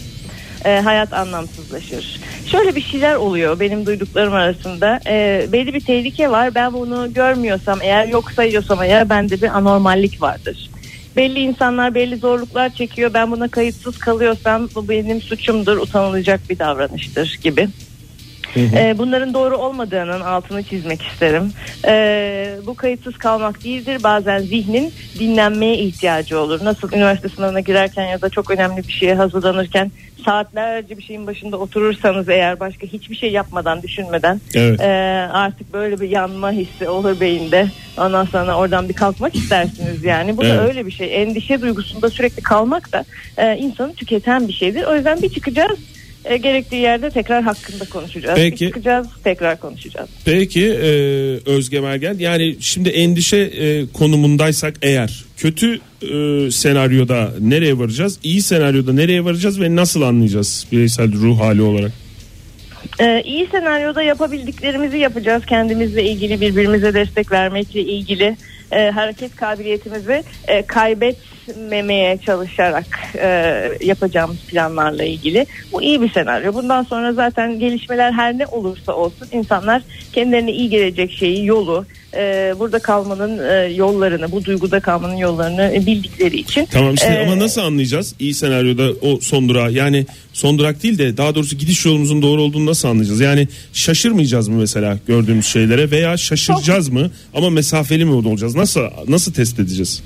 Ee, 0.64 0.80
hayat 0.84 1.12
anlamsızlaşır. 1.12 2.20
Şöyle 2.46 2.76
bir 2.76 2.80
şeyler 2.80 3.14
oluyor 3.14 3.60
benim 3.60 3.86
duyduklarım 3.86 4.34
arasında. 4.34 5.00
Ee, 5.06 5.46
belli 5.52 5.74
bir 5.74 5.80
tehlike 5.80 6.30
var. 6.30 6.54
Ben 6.54 6.72
bunu 6.72 7.12
görmüyorsam 7.14 7.78
eğer 7.82 8.08
yok 8.08 8.30
sayıyorsam 8.32 8.82
eğer 8.82 9.08
bende 9.08 9.42
bir 9.42 9.56
anormallik 9.56 10.22
vardır. 10.22 10.70
Belli 11.16 11.40
insanlar 11.40 11.94
belli 11.94 12.16
zorluklar 12.16 12.70
çekiyor. 12.70 13.14
Ben 13.14 13.30
buna 13.30 13.48
kayıtsız 13.48 13.98
kalıyorsam 13.98 14.68
bu 14.74 14.88
benim 14.88 15.20
suçumdur, 15.20 15.76
utanılacak 15.76 16.40
bir 16.50 16.58
davranıştır 16.58 17.38
gibi. 17.42 17.68
Ee, 18.56 18.94
bunların 18.98 19.34
doğru 19.34 19.56
olmadığının 19.56 20.20
altını 20.20 20.62
çizmek 20.62 21.02
isterim. 21.02 21.52
Ee, 21.86 22.56
bu 22.66 22.74
kayıtsız 22.74 23.18
kalmak 23.18 23.64
değildir. 23.64 24.02
Bazen 24.02 24.38
zihnin 24.38 24.92
dinlenmeye 25.18 25.78
ihtiyacı 25.78 26.40
olur. 26.40 26.64
Nasıl 26.64 26.92
üniversite 26.92 27.28
sınavına 27.28 27.60
girerken 27.60 28.06
ya 28.06 28.22
da 28.22 28.28
çok 28.28 28.50
önemli 28.50 28.88
bir 28.88 28.92
şeye 28.92 29.14
hazırlanırken 29.14 29.90
saatlerce 30.24 30.98
bir 30.98 31.02
şeyin 31.02 31.26
başında 31.26 31.56
oturursanız 31.56 32.28
eğer 32.28 32.60
başka 32.60 32.86
hiçbir 32.86 33.16
şey 33.16 33.32
yapmadan 33.32 33.82
düşünmeden 33.82 34.40
Evet. 34.54 34.80
e, 34.80 34.84
artık 35.32 35.72
böyle 35.72 36.00
bir 36.00 36.08
yanma 36.08 36.50
hissi 36.52 36.88
olur 36.88 37.20
beyinde. 37.20 37.68
Ondan 37.98 38.24
sonra 38.24 38.56
oradan 38.56 38.88
bir 38.88 38.94
kalkmak 38.94 39.34
istersiniz 39.34 40.04
yani. 40.04 40.36
Bu 40.36 40.44
Evet. 40.44 40.58
da 40.58 40.68
öyle 40.68 40.86
bir 40.86 40.90
şey. 40.90 41.22
Endişe 41.22 41.60
duygusunda 41.60 42.10
sürekli 42.10 42.42
kalmak 42.42 42.92
da 42.92 43.04
e, 43.36 43.56
insanı 43.56 43.94
tüketen 43.94 44.48
bir 44.48 44.52
şeydir. 44.52 44.84
O 44.84 44.94
yüzden 44.94 45.22
bir 45.22 45.28
çıkacağız. 45.28 45.78
E, 46.24 46.36
gerektiği 46.36 46.82
yerde 46.82 47.10
tekrar 47.10 47.42
hakkında 47.42 47.84
konuşacağız. 47.84 48.36
Peki. 48.36 48.66
Çıkacağız 48.66 49.06
tekrar 49.24 49.60
konuşacağız. 49.60 50.08
Peki 50.24 50.66
e, 50.66 50.88
Özge 51.46 51.80
Mergen 51.80 52.16
yani 52.18 52.56
şimdi 52.60 52.88
endişe 52.88 53.36
e, 53.36 53.86
konumundaysak 53.92 54.74
eğer 54.82 55.24
kötü 55.36 55.80
e, 56.02 56.50
senaryoda 56.50 57.32
nereye 57.40 57.78
varacağız? 57.78 58.18
İyi 58.22 58.42
senaryoda 58.42 58.92
nereye 58.92 59.24
varacağız 59.24 59.60
ve 59.60 59.76
nasıl 59.76 60.02
anlayacağız 60.02 60.66
bireysel 60.72 61.12
ruh 61.12 61.40
hali 61.40 61.62
olarak? 61.62 61.92
Ee, 63.00 63.22
iyi 63.24 63.46
senaryoda 63.46 64.02
yapabildiklerimizi 64.02 64.98
yapacağız. 64.98 65.46
Kendimizle 65.46 66.04
ilgili 66.04 66.40
birbirimize 66.40 66.94
destek 66.94 67.32
vermekle 67.32 67.80
ilgili 67.80 68.36
e, 68.72 68.90
hareket 68.90 69.36
kabiliyetimizi 69.36 70.22
e, 70.48 70.62
kaybetmemeye 71.46 72.18
çalışarak 72.26 72.86
e, 73.14 73.28
yapacağımız 73.84 74.36
planlarla 74.36 75.04
ilgili. 75.04 75.46
Bu 75.72 75.82
iyi 75.82 76.02
bir 76.02 76.10
senaryo. 76.10 76.54
Bundan 76.54 76.82
sonra 76.82 77.12
zaten 77.12 77.58
gelişmeler 77.58 78.12
her 78.12 78.38
ne 78.38 78.46
olursa 78.46 78.92
olsun 78.92 79.28
insanlar 79.32 79.82
kendilerine 80.12 80.52
iyi 80.52 80.70
gelecek 80.70 81.12
şeyi, 81.12 81.46
yolu, 81.46 81.86
e, 82.14 82.54
burada 82.58 82.78
kalmanın 82.78 83.38
e, 83.50 83.72
yollarını, 83.72 84.32
bu 84.32 84.44
duyguda 84.44 84.80
kalmanın 84.80 85.16
yollarını 85.16 85.72
e, 85.74 85.86
bildikleri 85.86 86.36
için. 86.36 86.66
Tamam 86.66 86.94
işte 86.94 87.06
e, 87.06 87.26
ama 87.26 87.38
nasıl 87.38 87.60
anlayacağız 87.60 88.14
iyi 88.18 88.34
senaryoda 88.34 88.90
o 89.02 89.20
son 89.20 89.48
durağı 89.48 89.72
yani 89.72 90.06
son 90.32 90.58
durak 90.58 90.82
değil 90.82 90.98
de 90.98 91.16
daha 91.16 91.34
doğrusu 91.34 91.56
gidiş 91.56 91.86
yolumuzun 91.86 92.22
doğru 92.22 92.42
olduğunu 92.42 92.66
nasıl 92.66 92.88
anlayacağız? 92.88 93.20
Yani 93.20 93.48
şaşırmayacağız 93.72 94.48
mı 94.48 94.56
mesela 94.56 94.98
gördüğümüz 95.06 95.46
şeylere 95.46 95.90
veya 95.90 96.16
şaşıracağız 96.16 96.88
mı 96.88 97.10
ama 97.34 97.50
mesafeli 97.50 98.04
mi 98.04 98.12
olacağız? 98.12 98.54
Nasıl 98.54 98.80
nasıl 99.08 99.32
test 99.32 99.60
edeceğiz? 99.60 100.02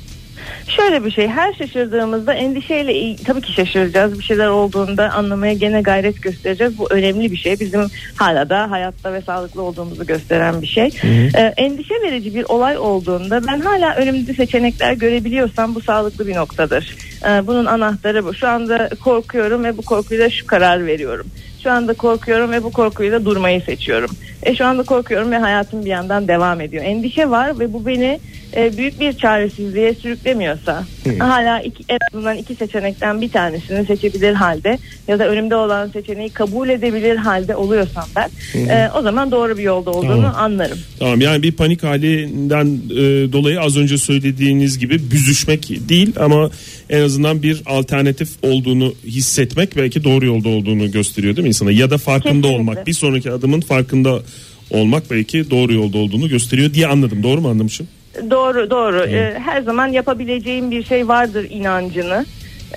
Şöyle 0.68 1.04
bir 1.04 1.10
şey 1.10 1.28
her 1.28 1.52
şaşırdığımızda 1.52 2.34
endişeyle 2.34 3.16
tabii 3.24 3.40
ki 3.40 3.52
şaşıracağız. 3.52 4.18
Bir 4.18 4.24
şeyler 4.24 4.48
olduğunda 4.48 5.10
anlamaya 5.10 5.52
gene 5.52 5.80
gayret 5.80 6.22
göstereceğiz. 6.22 6.78
Bu 6.78 6.86
önemli 6.90 7.32
bir 7.32 7.36
şey. 7.36 7.60
Bizim 7.60 7.86
hala 8.16 8.48
da 8.48 8.70
hayatta 8.70 9.12
ve 9.12 9.20
sağlıklı 9.20 9.62
olduğumuzu 9.62 10.06
gösteren 10.06 10.62
bir 10.62 10.66
şey. 10.66 10.90
Ee, 11.34 11.40
endişe 11.56 11.94
verici 11.94 12.34
bir 12.34 12.44
olay 12.44 12.78
olduğunda 12.78 13.46
ben 13.46 13.60
hala 13.60 13.94
önümde 13.94 14.34
seçenekler 14.34 14.92
görebiliyorsam 14.92 15.74
bu 15.74 15.80
sağlıklı 15.80 16.26
bir 16.26 16.36
noktadır. 16.36 16.96
Ee, 17.24 17.46
bunun 17.46 17.66
anahtarı 17.66 18.24
bu. 18.24 18.34
Şu 18.34 18.48
anda 18.48 18.88
korkuyorum 19.04 19.64
ve 19.64 19.76
bu 19.76 19.82
korkuyla 19.82 20.30
şu 20.30 20.46
karar 20.46 20.86
veriyorum. 20.86 21.26
Şu 21.62 21.70
anda 21.70 21.94
korkuyorum 21.94 22.52
ve 22.52 22.62
bu 22.62 22.72
korkuyla 22.72 23.24
durmayı 23.24 23.60
seçiyorum. 23.60 24.10
E 24.42 24.54
şu 24.54 24.66
anda 24.66 24.82
korkuyorum 24.82 25.30
ve 25.30 25.38
hayatım 25.38 25.84
bir 25.84 25.90
yandan 25.90 26.28
devam 26.28 26.60
ediyor. 26.60 26.84
Endişe 26.84 27.30
var 27.30 27.60
ve 27.60 27.72
bu 27.72 27.86
beni 27.86 28.20
e, 28.56 28.76
büyük 28.76 29.00
bir 29.00 29.12
çaresizliğe 29.12 29.94
sürüklemiyorsa 29.94 30.84
hala 31.18 31.60
iki, 31.60 31.84
en 31.88 31.98
azından 32.12 32.36
iki 32.36 32.54
seçenekten 32.54 33.20
bir 33.20 33.28
tanesini 33.28 33.86
seçebilir 33.86 34.32
halde 34.32 34.78
ya 35.08 35.18
da 35.18 35.28
önümde 35.28 35.56
olan 35.56 35.88
seçeneği 35.88 36.30
kabul 36.30 36.68
edebilir 36.68 37.16
halde 37.16 37.56
oluyorsam 37.56 38.04
ben 38.16 38.30
e, 38.68 38.90
o 38.98 39.02
zaman 39.02 39.30
doğru 39.30 39.58
bir 39.58 39.62
yolda 39.62 39.90
olduğunu 39.90 40.22
Tamam. 40.22 40.34
anlarım. 40.36 40.78
Tamam 40.98 41.20
yani 41.20 41.42
bir 41.42 41.52
panik 41.52 41.82
halinden 41.82 42.66
e, 42.90 43.32
dolayı 43.32 43.60
az 43.60 43.76
önce 43.76 43.98
söylediğiniz 43.98 44.78
gibi 44.78 45.10
büzüşmek 45.10 45.88
değil 45.88 46.12
ama 46.20 46.50
en 46.90 47.00
azından 47.00 47.42
bir 47.42 47.62
alternatif 47.66 48.28
olduğunu 48.42 48.94
hissetmek 49.04 49.76
belki 49.76 50.04
doğru 50.04 50.26
yolda 50.26 50.48
olduğunu 50.48 50.90
gösteriyor 50.90 51.36
değil 51.36 51.42
mi 51.42 51.48
insana? 51.48 51.70
Ya 51.70 51.90
da 51.90 51.98
farkında 51.98 52.32
Kesinlikle. 52.32 52.56
olmak 52.56 52.86
bir 52.86 52.92
sonraki 52.92 53.30
adımın 53.30 53.60
farkında 53.60 54.20
olmak 54.70 55.10
belki 55.10 55.50
doğru 55.50 55.72
yolda 55.72 55.98
olduğunu 55.98 56.28
gösteriyor 56.28 56.74
diye 56.74 56.86
anladım. 56.86 57.22
Doğru 57.22 57.40
mu 57.40 57.48
anlamışım? 57.48 57.88
Doğru 58.30 58.70
doğru. 58.70 59.04
E, 59.04 59.38
her 59.38 59.62
zaman 59.62 59.88
yapabileceğim 59.88 60.70
bir 60.70 60.84
şey 60.84 61.08
vardır 61.08 61.46
inancını 61.50 62.26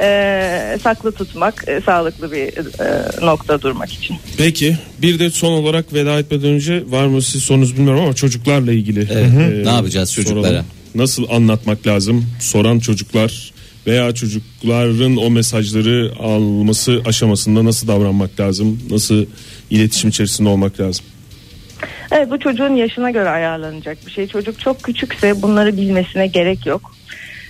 e, 0.02 0.78
saklı 0.84 1.12
tutmak 1.12 1.66
e, 1.68 1.82
sağlıklı 1.82 2.32
bir 2.32 2.48
e, 2.48 3.26
nokta 3.26 3.62
durmak 3.62 3.94
için. 3.94 4.18
Peki 4.38 4.78
bir 5.02 5.20
de 5.20 5.30
son 5.30 5.52
olarak 5.52 5.94
veda 5.94 6.20
etmeden 6.20 6.50
önce 6.50 6.84
var 6.88 7.06
mı 7.06 7.22
siz 7.22 7.44
sorunuz 7.44 7.78
bilmiyorum 7.78 8.02
ama 8.02 8.14
çocuklarla 8.14 8.72
ilgili. 8.72 9.08
Evet, 9.12 9.30
e, 9.34 9.64
ne 9.66 9.70
yapacağız 9.70 10.14
çocuklara? 10.14 10.48
soralım. 10.48 10.66
Nasıl 10.96 11.30
anlatmak 11.30 11.88
lazım? 11.88 12.26
Soran 12.40 12.80
çocuklar 12.80 13.52
veya 13.88 14.14
çocukların 14.14 15.18
o 15.18 15.30
mesajları 15.30 16.12
alması 16.20 17.02
aşamasında 17.06 17.66
nasıl 17.66 17.88
davranmak 17.88 18.40
lazım? 18.40 18.80
Nasıl 18.90 19.26
iletişim 19.70 20.10
içerisinde 20.10 20.50
olmak 20.50 20.80
lazım? 20.80 21.06
Evet 22.12 22.32
bu 22.32 22.40
çocuğun 22.40 22.76
yaşına 22.76 23.12
göre 23.12 23.30
ayarlanacak 23.30 24.06
bir 24.06 24.12
şey. 24.12 24.28
Çocuk 24.28 24.60
çok 24.60 24.84
küçükse 24.84 25.42
bunları 25.42 25.78
bilmesine 25.78 26.28
gerek 26.28 26.66
yok. 26.66 26.92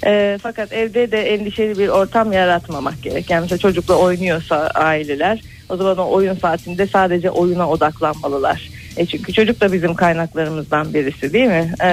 Ee, 0.06 0.40
fakat 0.42 0.74
evde 0.74 1.12
de 1.12 1.34
endişeli 1.34 1.80
bir 1.80 1.88
ortam 1.88 2.32
yaratmamak 2.32 3.04
gerek. 3.04 3.30
Yani 3.30 3.42
mesela 3.42 3.58
çocukla 3.58 3.96
oynuyorsa 3.96 4.58
aileler 4.76 5.42
o 5.70 5.78
zaman 5.78 5.98
o 5.98 6.12
oyun 6.12 6.36
saatinde 6.36 6.88
sadece 6.88 7.30
oyuna 7.30 7.70
odaklanmalılar. 7.70 8.70
E 8.98 9.06
çünkü 9.06 9.34
çocuk 9.34 9.62
da 9.62 9.74
bizim 9.74 9.96
kaynaklarımızdan 9.96 10.94
birisi 10.94 11.34
değil 11.34 11.48
mi? 11.48 11.74
Ee, 11.82 11.86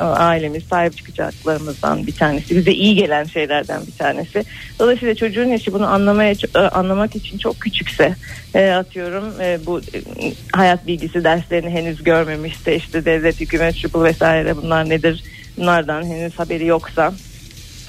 Ailemiz 0.00 0.64
sahip 0.64 0.96
çıkacaklarımızdan 0.96 2.06
bir 2.06 2.16
tanesi. 2.16 2.56
Bize 2.56 2.72
iyi 2.72 2.94
gelen 2.94 3.24
şeylerden 3.24 3.86
bir 3.86 3.92
tanesi. 3.98 4.44
Dolayısıyla 4.78 5.14
çocuğun 5.14 5.48
yaşı 5.48 5.72
bunu 5.72 5.86
anlamaya 5.86 6.34
e, 6.54 6.58
anlamak 6.58 7.16
için 7.16 7.38
çok 7.38 7.60
küçükse 7.60 8.14
e, 8.54 8.70
atıyorum 8.70 9.32
e, 9.40 9.58
bu 9.66 9.80
e, 9.80 9.82
hayat 10.52 10.86
bilgisi 10.86 11.24
derslerini 11.24 11.70
henüz 11.70 12.04
görmemişse 12.04 12.76
işte 12.76 13.04
devlet 13.04 13.40
hükümet 13.40 13.76
şupul 13.76 14.04
vesaire 14.04 14.56
bunlar 14.56 14.88
nedir 14.88 15.24
bunlardan 15.56 16.04
henüz 16.04 16.38
haberi 16.38 16.66
yoksa 16.66 17.12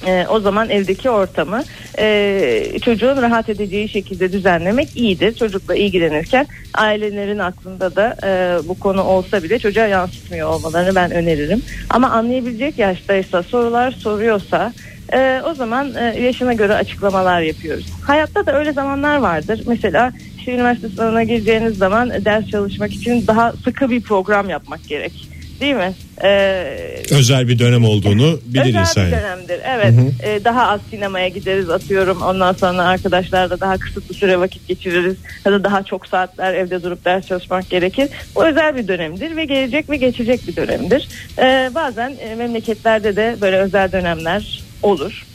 E, 0.08 0.26
o 0.30 0.40
zaman 0.40 0.70
evdeki 0.70 1.10
ortamı 1.10 1.64
e, 2.00 2.80
çocuğun 2.82 3.22
rahat 3.22 3.50
edeceği 3.50 3.90
şekilde 3.90 4.32
düzenlemek 4.32 4.98
iyidir. 4.98 5.36
Çocukla 5.36 5.76
ilgilenirken 5.76 6.48
ailelerin 6.74 7.40
aklında 7.40 7.96
da 7.96 8.18
e, 8.24 8.60
bu 8.68 8.80
konu 8.80 9.04
olsa 9.04 9.44
bile 9.44 9.60
çocuğa 9.60 9.88
yansıtmıyor 9.88 10.50
olmalarını 10.50 10.96
ben 10.96 11.12
öneririm. 11.12 11.62
Ama 11.90 12.10
anlayabilecek 12.10 12.80
yaştaysa 12.80 13.44
sorular 13.44 13.92
soruyorsa 13.92 14.74
e, 15.14 15.42
o 15.46 15.54
zaman 15.54 15.96
e, 15.96 16.22
yaşına 16.22 16.54
göre 16.54 16.74
açıklamalar 16.74 17.42
yapıyoruz. 17.42 17.86
Hayatta 18.04 18.46
da 18.46 18.60
öyle 18.60 18.74
zamanlar 18.74 19.18
vardır. 19.18 19.64
Mesela 19.68 20.12
üniversite 20.50 20.90
sınavına 20.90 21.24
gireceğiniz 21.24 21.78
zaman 21.78 22.10
ders 22.26 22.48
çalışmak 22.48 22.94
için 22.94 23.28
daha 23.28 23.52
sıkı 23.52 23.90
bir 23.90 24.02
program 24.02 24.50
yapmak 24.50 24.88
gerek. 24.88 25.29
Değil 25.60 25.76
mi? 25.76 25.94
Ee, 26.24 26.76
Özel 27.12 27.48
bir 27.48 27.60
dönem 27.60 27.86
olduğunu 27.86 28.40
bilir 28.46 28.62
Özel 28.62 28.80
insan. 28.80 29.06
bir 29.06 29.12
yani. 29.12 29.22
dönemdir. 29.22 29.60
Evet. 29.66 29.94
Ee, 30.24 30.44
daha 30.44 30.68
az 30.68 30.82
sinemaya 30.90 31.28
gideriz 31.28 31.70
atıyorum. 31.70 32.22
Ondan 32.22 32.54
sonra 32.54 32.84
arkadaşlarla 32.84 33.60
daha 33.60 33.78
kısıtlı 33.78 34.16
süre 34.16 34.40
vakit 34.40 34.68
geçiririz. 34.68 35.16
Ya 35.46 35.52
da 35.52 35.64
daha 35.64 35.84
çok 35.84 36.08
saatler 36.08 36.54
evde 36.54 36.84
durup 36.84 37.06
ders 37.06 37.28
çalışmak 37.28 37.70
gerekir. 37.70 38.10
Bu 38.36 38.46
özel 38.48 38.76
bir 38.76 38.88
dönemdir 38.88 39.36
ve 39.36 39.46
gelecek 39.46 39.90
ve 39.90 39.98
geçecek 39.98 40.48
bir 40.48 40.56
dönemdir. 40.56 41.08
Ee, 41.40 41.72
bazen 41.76 42.16
e, 42.30 42.36
memleketlerde 42.36 43.16
de 43.16 43.36
böyle 43.42 43.58
özel 43.58 43.92
dönemler 43.92 44.64
olur. 44.84 45.26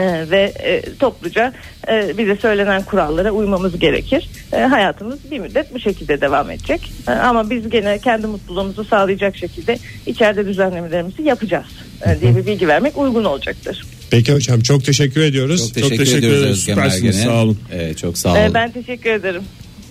Ee, 0.00 0.30
ve 0.30 0.52
e, 0.64 0.82
topluca 0.98 1.52
e, 1.88 2.18
bize 2.18 2.36
söylenen 2.36 2.82
kurallara 2.82 3.30
uymamız 3.30 3.78
gerekir. 3.78 4.28
E, 4.52 4.56
hayatımız 4.60 5.30
bir 5.30 5.38
müddet 5.38 5.74
bu 5.74 5.80
şekilde 5.80 6.20
devam 6.20 6.50
edecek. 6.50 6.92
E, 7.08 7.10
ama 7.10 7.50
biz 7.50 7.68
gene 7.70 7.98
kendi 7.98 8.26
mutluluğumuzu 8.26 8.84
sağlayacak 8.84 9.36
şekilde 9.36 9.78
içeride 10.06 10.46
düzenlemelerimizi 10.46 11.22
yapacağız 11.22 11.66
e, 12.06 12.20
diye 12.20 12.36
bir 12.36 12.46
bilgi 12.46 12.68
vermek 12.68 12.98
uygun 12.98 13.24
olacaktır. 13.24 13.84
Peki 14.10 14.32
hocam 14.34 14.60
çok 14.60 14.84
teşekkür 14.84 15.20
ediyoruz. 15.20 15.60
Çok 15.66 15.74
teşekkür, 15.74 15.96
teşekkür 15.98 16.18
ediyoruz 16.18 16.64
Süpersiniz, 16.64 17.22
sağ 17.22 17.42
olun. 17.42 17.58
Evet, 17.72 17.98
çok 17.98 18.18
sağ 18.18 18.38
E, 18.38 18.44
olun. 18.44 18.54
ben 18.54 18.70
teşekkür 18.72 19.10
ederim. 19.10 19.42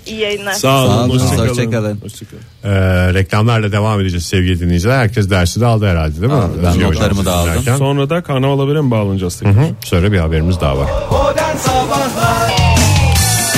İyi 0.05 0.19
yayınlar. 0.19 0.53
Sağ 0.53 0.83
olun. 0.85 0.89
Sağ 0.89 1.03
olun, 1.03 1.09
hoşça 1.19 1.35
kalın. 1.35 1.49
hoşçakalın. 1.49 1.99
Hoşça 2.03 2.25
kalın. 2.25 2.73
Ee, 2.75 3.13
reklamlarla 3.13 3.71
devam 3.71 4.01
edeceğiz 4.01 4.25
sevgili 4.25 4.59
dinleyiciler. 4.59 4.97
Herkes 4.97 5.29
dersi 5.29 5.61
de 5.61 5.65
aldı 5.65 5.87
herhalde 5.87 6.21
değil 6.21 6.33
mi? 6.33 6.39
Aldı, 6.39 6.53
ben 6.63 6.69
Özgür 6.69 6.83
notlarımı 6.83 7.25
da 7.25 7.33
aldım. 7.33 7.51
dinlerken. 7.51 7.77
Sonra 7.77 8.09
da 8.09 8.23
karnaval 8.23 8.59
habere 8.65 8.81
mi 8.81 8.91
bağlanacağız 8.91 9.35
tekrar? 9.39 9.55
Hı, 9.63 9.67
Sonra 9.85 10.11
bir 10.11 10.19
haberimiz 10.19 10.61
daha 10.61 10.77
var. 10.77 10.89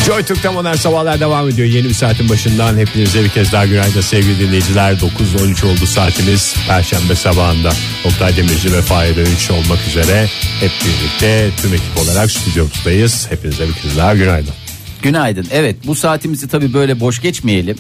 Joy 0.06 0.24
Türk'te 0.24 0.50
modern 0.50 0.76
sabahlar 0.76 1.20
devam 1.20 1.50
ediyor. 1.50 1.68
Yeni 1.68 1.90
bir 1.90 1.94
saatin 1.94 2.30
başından 2.30 2.78
hepinize 2.78 3.24
bir 3.24 3.30
kez 3.30 3.52
daha 3.52 3.66
günaydın 3.66 4.02
sevgili 4.02 4.40
dinleyiciler. 4.40 4.92
9.13 4.94 5.66
oldu 5.66 5.86
saatimiz. 5.86 6.56
Perşembe 6.68 7.16
sabahında 7.16 7.70
Oktay 8.06 8.38
Demirci 8.38 8.74
ve 8.74 8.82
Fahir 8.82 9.18
Öğünç 9.18 9.52
olmak 9.52 9.80
üzere 9.88 10.26
hep 10.60 10.72
birlikte 10.86 11.50
tüm 11.62 11.74
ekip 11.74 11.98
olarak 12.04 12.32
stüdyomuzdayız. 12.32 13.28
Hepinize 13.32 13.68
bir 13.68 13.74
kez 13.74 13.98
daha 13.98 14.16
günaydın. 14.16 14.54
Günaydın. 15.02 15.46
Evet 15.52 15.76
bu 15.88 15.96
saatimizi 15.96 16.48
tabii 16.48 16.74
böyle 16.74 17.00
boş 17.00 17.22
geçmeyelim. 17.22 17.78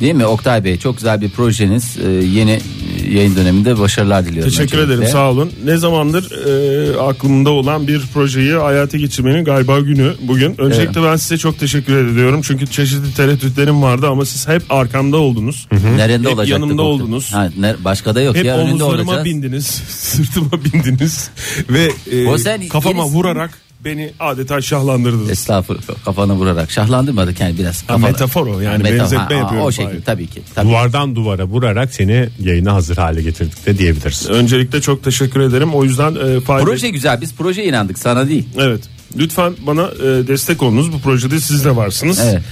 Değil 0.00 0.14
mi 0.14 0.26
Oktay 0.26 0.64
Bey? 0.64 0.76
Çok 0.78 0.96
güzel 0.96 1.20
bir 1.20 1.30
projeniz. 1.30 1.96
Ee, 2.06 2.10
yeni 2.10 2.50
e, 2.50 3.10
yayın 3.12 3.36
döneminde 3.36 3.78
başarılar 3.78 4.24
diliyorum. 4.26 4.50
Teşekkür 4.50 4.78
öncelikle. 4.78 4.94
ederim 4.94 5.12
sağ 5.12 5.30
olun. 5.30 5.52
Ne 5.64 5.76
zamandır 5.76 6.30
e, 6.46 6.98
aklımda 7.00 7.50
olan 7.50 7.88
bir 7.88 8.00
projeyi 8.14 8.52
hayata 8.52 8.98
geçirmenin 8.98 9.44
galiba 9.44 9.80
günü 9.80 10.12
bugün. 10.22 10.54
Öncelikle 10.60 11.02
ben 11.02 11.16
size 11.16 11.38
çok 11.38 11.58
teşekkür 11.58 12.06
ediyorum. 12.12 12.40
Çünkü 12.44 12.66
çeşitli 12.66 13.14
tereddütlerim 13.14 13.82
vardı 13.82 14.08
ama 14.08 14.24
siz 14.24 14.48
hep 14.48 14.62
arkamda 14.70 15.16
oldunuz. 15.16 15.66
Nerede 15.96 16.18
Hep 16.18 16.26
olacaktık 16.26 16.48
yanımda 16.48 16.82
oldunuz. 16.82 17.32
Ha, 17.34 17.50
ne- 17.58 17.76
başka 17.84 18.14
da 18.14 18.20
yok 18.20 18.36
Hep 18.36 18.44
ya 18.44 18.56
önünde 18.58 18.70
omuzlarıma 18.84 19.10
olacağız. 19.12 19.24
bindiniz, 19.24 19.66
sırtıma 19.88 20.50
bindiniz 20.64 21.30
ve 21.70 21.90
e, 22.12 22.26
O 22.28 22.38
sen 22.38 22.68
kafama 22.68 23.02
gerisi- 23.02 23.14
vurarak 23.16 23.50
beni 23.84 24.10
adeta 24.20 24.60
şahlandırdınız. 24.62 25.30
Estağfurullah 25.30 26.04
kafana 26.04 26.34
vurarak 26.34 26.70
şahlandırmadık 26.70 27.40
yani 27.40 27.58
biraz. 27.58 27.82
Kafana. 27.86 28.06
metafor 28.06 28.46
o, 28.46 28.60
yani 28.60 28.82
meta- 28.82 28.98
benzetme 28.98 29.18
yapıyorum 29.36 29.58
O 29.66 29.70
Fahir. 29.70 29.72
şekilde 29.72 30.00
tabii 30.04 30.26
ki. 30.26 30.42
Tabii. 30.54 30.68
Duvardan 30.68 31.16
duvara 31.16 31.44
vurarak 31.44 31.94
seni 31.94 32.28
yayına 32.40 32.74
hazır 32.74 32.96
hale 32.96 33.22
getirdik 33.22 33.66
de 33.66 33.78
diyebiliriz. 33.78 34.30
Öncelikle 34.30 34.80
çok 34.80 35.04
teşekkür 35.04 35.40
ederim. 35.40 35.74
O 35.74 35.84
yüzden 35.84 36.14
e, 36.14 36.40
Fahir- 36.40 36.64
Proje 36.64 36.88
güzel 36.90 37.20
biz 37.20 37.34
proje 37.34 37.64
inandık 37.64 37.98
sana 37.98 38.28
değil. 38.28 38.48
Evet. 38.58 38.80
Lütfen 39.16 39.52
bana 39.66 39.82
e, 39.82 40.28
destek 40.28 40.62
olunuz. 40.62 40.92
Bu 40.92 41.00
projede 41.00 41.40
siz 41.40 41.64
de 41.64 41.76
varsınız. 41.76 42.20
Evet. 42.24 42.42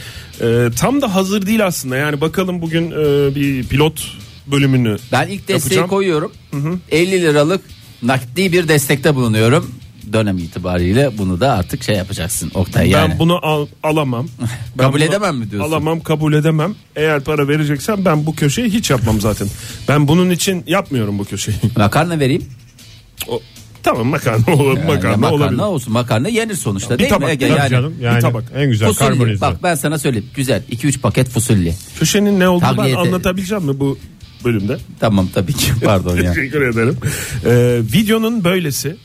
E, 0.41 0.77
tam 0.77 1.03
da 1.03 1.15
hazır 1.15 1.47
değil 1.47 1.67
aslında. 1.67 1.97
Yani 1.97 2.21
bakalım 2.21 2.63
bugün 2.63 2.91
e, 2.91 3.35
bir 3.35 3.65
pilot 3.67 4.17
bölümünü 4.47 4.97
Ben 5.13 5.29
ilk 5.29 5.49
desteği 5.49 5.55
Yapacağım. 5.55 5.89
koyuyorum. 5.89 6.33
50 6.91 7.23
liralık 7.23 7.61
nakdi 8.03 8.53
bir 8.53 8.69
destekte 8.69 9.15
bulunuyorum. 9.15 9.71
Dönem 10.17 10.39
itibariyle 10.39 11.19
bunu 11.19 11.41
da 11.41 11.53
artık 11.53 11.83
şey 11.83 11.97
yapacaksın 11.97 12.51
Oktay 12.55 12.91
yani. 12.91 13.11
Ben 13.11 13.19
bunu 13.19 13.39
al- 13.47 13.67
alamam. 13.83 14.29
Ben 14.79 14.85
Kabul 14.85 15.01
edemem 15.01 15.37
mi 15.37 15.51
diyorsun? 15.51 15.71
Alamam, 15.73 16.01
kabul 16.01 16.33
edemem. 16.33 16.75
Eğer 16.97 17.21
para 17.21 17.49
vereceksen 17.49 18.05
ben 18.05 18.27
bu 18.27 18.35
köşeyi 18.35 18.69
hiç 18.69 18.91
yapmam 18.91 19.21
zaten. 19.21 19.49
Ben 19.89 20.09
bunun 20.09 20.31
için 20.31 20.65
yapmıyorum 20.67 21.19
bu 21.19 21.25
köşeyi. 21.25 21.57
Makarna 21.77 22.19
vereyim. 22.21 22.45
O, 23.29 23.41
tamam 23.83 24.07
makarna 24.07 24.55
olur, 24.55 24.77
Yani 24.77 24.87
makarna, 24.87 25.17
makarna 25.17 25.35
olabilir. 25.35 25.59
olsun 25.63 25.93
makarna 25.93 26.29
yenir 26.29 26.55
sonuçta 26.55 26.95
Bir 26.95 26.99
değil 26.99 27.11
tabak, 27.11 27.29
mi? 27.29 27.33
Ege? 27.33 27.47
Yani, 27.47 27.71
Canım, 27.71 27.95
yani 28.01 28.21
tabak. 28.21 28.45
en 28.55 28.71
güzel 28.71 28.89
Fusulli. 28.89 29.09
karbonhidrat. 29.09 29.41
Bak 29.41 29.63
ben 29.63 29.75
sana 29.75 29.99
söyleyeyim. 29.99 30.27
Güzel 30.35 30.63
2-3 30.71 30.99
paket 31.01 31.29
fusulli. 31.29 31.75
Köşenin 31.99 32.41
ne 32.41 32.49
olduğunu 32.49 32.69
ben 32.79 32.85
Tabliyete- 32.85 32.97
anlatabileceğim 32.97 33.65
mi 33.65 33.81
bu 33.81 33.99
bölümde? 34.45 34.79
Tamam 35.01 35.29
tabii 35.35 35.53
ki 35.53 35.73
pardon 35.85 36.17
ya. 36.17 36.33
Teşekkür 36.35 36.63
ederim. 36.63 36.97
Ee, 37.47 37.79
videonun 37.93 38.45
böylesi 38.45 38.97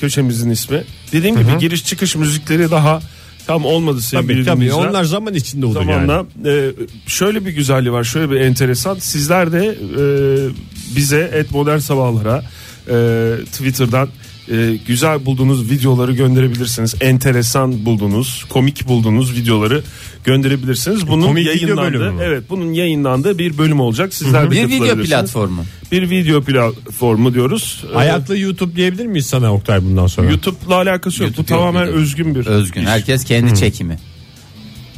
köşemizin 0.00 0.50
ismi. 0.50 0.84
Dediğim 1.12 1.36
gibi 1.38 1.58
giriş 1.60 1.84
çıkış 1.84 2.16
müzikleri 2.16 2.70
daha 2.70 3.00
tam 3.46 3.64
olmadı 3.64 4.00
sevgili 4.00 4.44
Tabii 4.44 4.72
onlar 4.72 5.04
zaman 5.04 5.34
içinde 5.34 5.66
yani. 5.66 5.74
Zamanla 5.74 6.26
e, 6.46 6.70
şöyle 7.06 7.46
bir 7.46 7.50
güzelliği 7.50 7.92
var 7.92 8.04
şöyle 8.04 8.30
bir 8.30 8.40
enteresan 8.40 8.94
sizler 8.94 9.52
de 9.52 9.78
e, 9.98 10.04
bize 10.96 11.30
et 11.34 11.50
modern 11.50 11.78
sabahlara 11.78 12.44
e, 12.88 12.96
Twitter'dan 13.44 14.08
e, 14.52 14.78
güzel 14.86 15.26
bulduğunuz 15.26 15.70
videoları 15.70 16.12
gönderebilirsiniz 16.12 16.94
enteresan 17.00 17.84
bulduğunuz 17.84 18.44
komik 18.48 18.88
bulduğunuz 18.88 19.36
videoları 19.36 19.82
gönderebilirsiniz 20.24 21.08
bunun 21.08 21.26
komik 21.26 21.46
video 21.46 21.76
bölümü 21.76 21.96
yayınlandığı 21.96 22.22
evet 22.24 22.44
bunun 22.50 22.72
yayınlandığı 22.72 23.38
bir 23.38 23.58
bölüm 23.58 23.80
olacak 23.80 24.14
sizler 24.14 24.46
de 24.46 24.50
Bir 24.50 24.68
video 24.68 24.96
platformu. 25.02 25.64
bir 25.92 26.10
video 26.10 26.40
platformu 26.42 27.34
diyoruz 27.34 27.84
E, 27.92 27.96
Ayaklı 27.96 28.38
YouTube 28.38 28.76
diyebilir 28.76 29.06
miyiz 29.06 29.26
sana 29.26 29.54
Oktay 29.54 29.82
bundan 29.84 30.06
sonra? 30.06 30.30
YouTube'la 30.30 30.74
alakası 30.74 31.22
yok. 31.22 31.30
YouTube 31.30 31.42
Bu 31.42 31.48
tamamen 31.48 31.86
yok, 31.86 31.94
özgün 31.94 32.34
bir 32.34 32.46
Özgün. 32.46 32.80
iş. 32.82 32.88
Herkes 32.88 33.24
kendi 33.24 33.58
çekimi. 33.58 33.98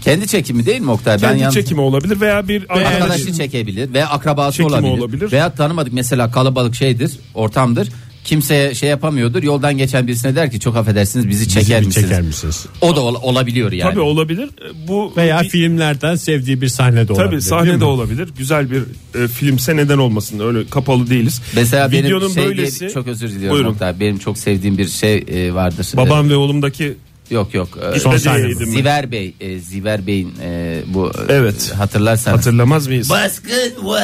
Kendi 0.05 0.27
çekimi 0.29 0.67
değil 0.67 0.81
mi 0.81 0.91
Oktay? 0.91 1.19
Kendi 1.19 1.41
yalnız- 1.43 1.55
çekimi 1.55 1.81
olabilir 1.81 2.21
veya 2.21 2.49
bir 2.49 2.67
Arkadaşı 2.69 3.33
çekebilir 3.35 3.93
veya 3.93 4.09
akrabası 4.09 4.57
Çekimi 4.57 4.75
olabilir. 4.87 4.99
olabilir. 5.03 5.33
Veya 5.33 5.55
tanımadık 5.55 5.93
mesela 5.93 6.31
kalabalık 6.31 6.75
şeydir, 6.75 7.13
ortamdır. 7.35 7.89
Kimseye 8.27 8.75
şey 8.75 8.89
yapamıyordur. 8.89 9.43
Yoldan 9.43 9.79
geçen 9.79 10.07
birisine 10.07 10.37
der 10.37 10.51
ki 10.51 10.61
çok 10.61 10.77
affedersiniz 10.77 11.29
bizi 11.29 11.41
Bizi 11.47 11.49
çeker 11.61 11.81
bir 11.83 11.87
misiniz? 11.87 12.09
çeker 12.09 12.23
misiniz? 12.23 12.67
O 12.81 12.97
da 12.97 13.01
ol- 13.01 13.15
olabiliyor 13.23 13.73
yani. 13.73 13.91
Tabii 13.91 14.01
olabilir. 14.01 14.51
Bu 14.89 15.13
Veya 15.17 15.41
bir- 15.43 15.49
filmlerden 15.49 16.15
sevdiği 16.15 16.61
bir 16.61 16.69
sahne 16.69 17.09
de 17.09 17.13
olabilir. 17.13 17.17
Tabii 17.27 17.31
değil 17.31 17.41
sahnede 17.43 17.77
mi? 17.77 17.85
olabilir. 17.85 18.29
Güzel 18.39 18.71
bir 18.71 18.83
e, 19.25 19.29
filmse 19.29 19.77
neden 19.77 19.99
olmasın. 19.99 20.41
Öyle 20.41 20.67
kapalı 20.71 21.11
değiliz. 21.11 21.43
Mesela 21.57 21.91
Videonun 21.91 22.21
benim 22.23 22.35
şey 22.35 22.45
böylesi 22.47 22.81
diye- 22.81 22.91
çok 22.91 23.07
özür 23.07 23.29
diliyorum 23.31 23.77
Buyurun. 23.81 24.01
Benim 24.01 24.19
çok 24.19 24.39
sevdiğim 24.39 24.79
bir 24.79 24.89
şey 24.89 25.25
e, 25.29 25.55
vardır. 25.55 25.87
Babam 25.97 26.31
ve 26.31 26.37
oğlumdaki 26.37 26.85
E, 26.85 26.95
yok 27.31 27.55
yok. 27.55 27.69
E, 27.95 28.01
Son 28.01 28.17
sahne 28.17 28.39
mi? 28.45 28.51
İstediğiydim 28.51 28.69
mi? 28.75 28.79
Ziver 28.79 29.11
Bey, 29.13 29.35
e, 29.41 29.59
Ziver 29.59 30.07
Bey'in 30.07 30.33
e, 30.43 30.79
bu 30.87 31.09
e, 31.29 31.33
Evet. 31.33 31.73
hatırlarsanız. 31.79 32.39
Hatırlamaz 32.39 32.87
mıyız? 32.87 33.11
Baskın 33.11 33.73
var. 33.87 34.03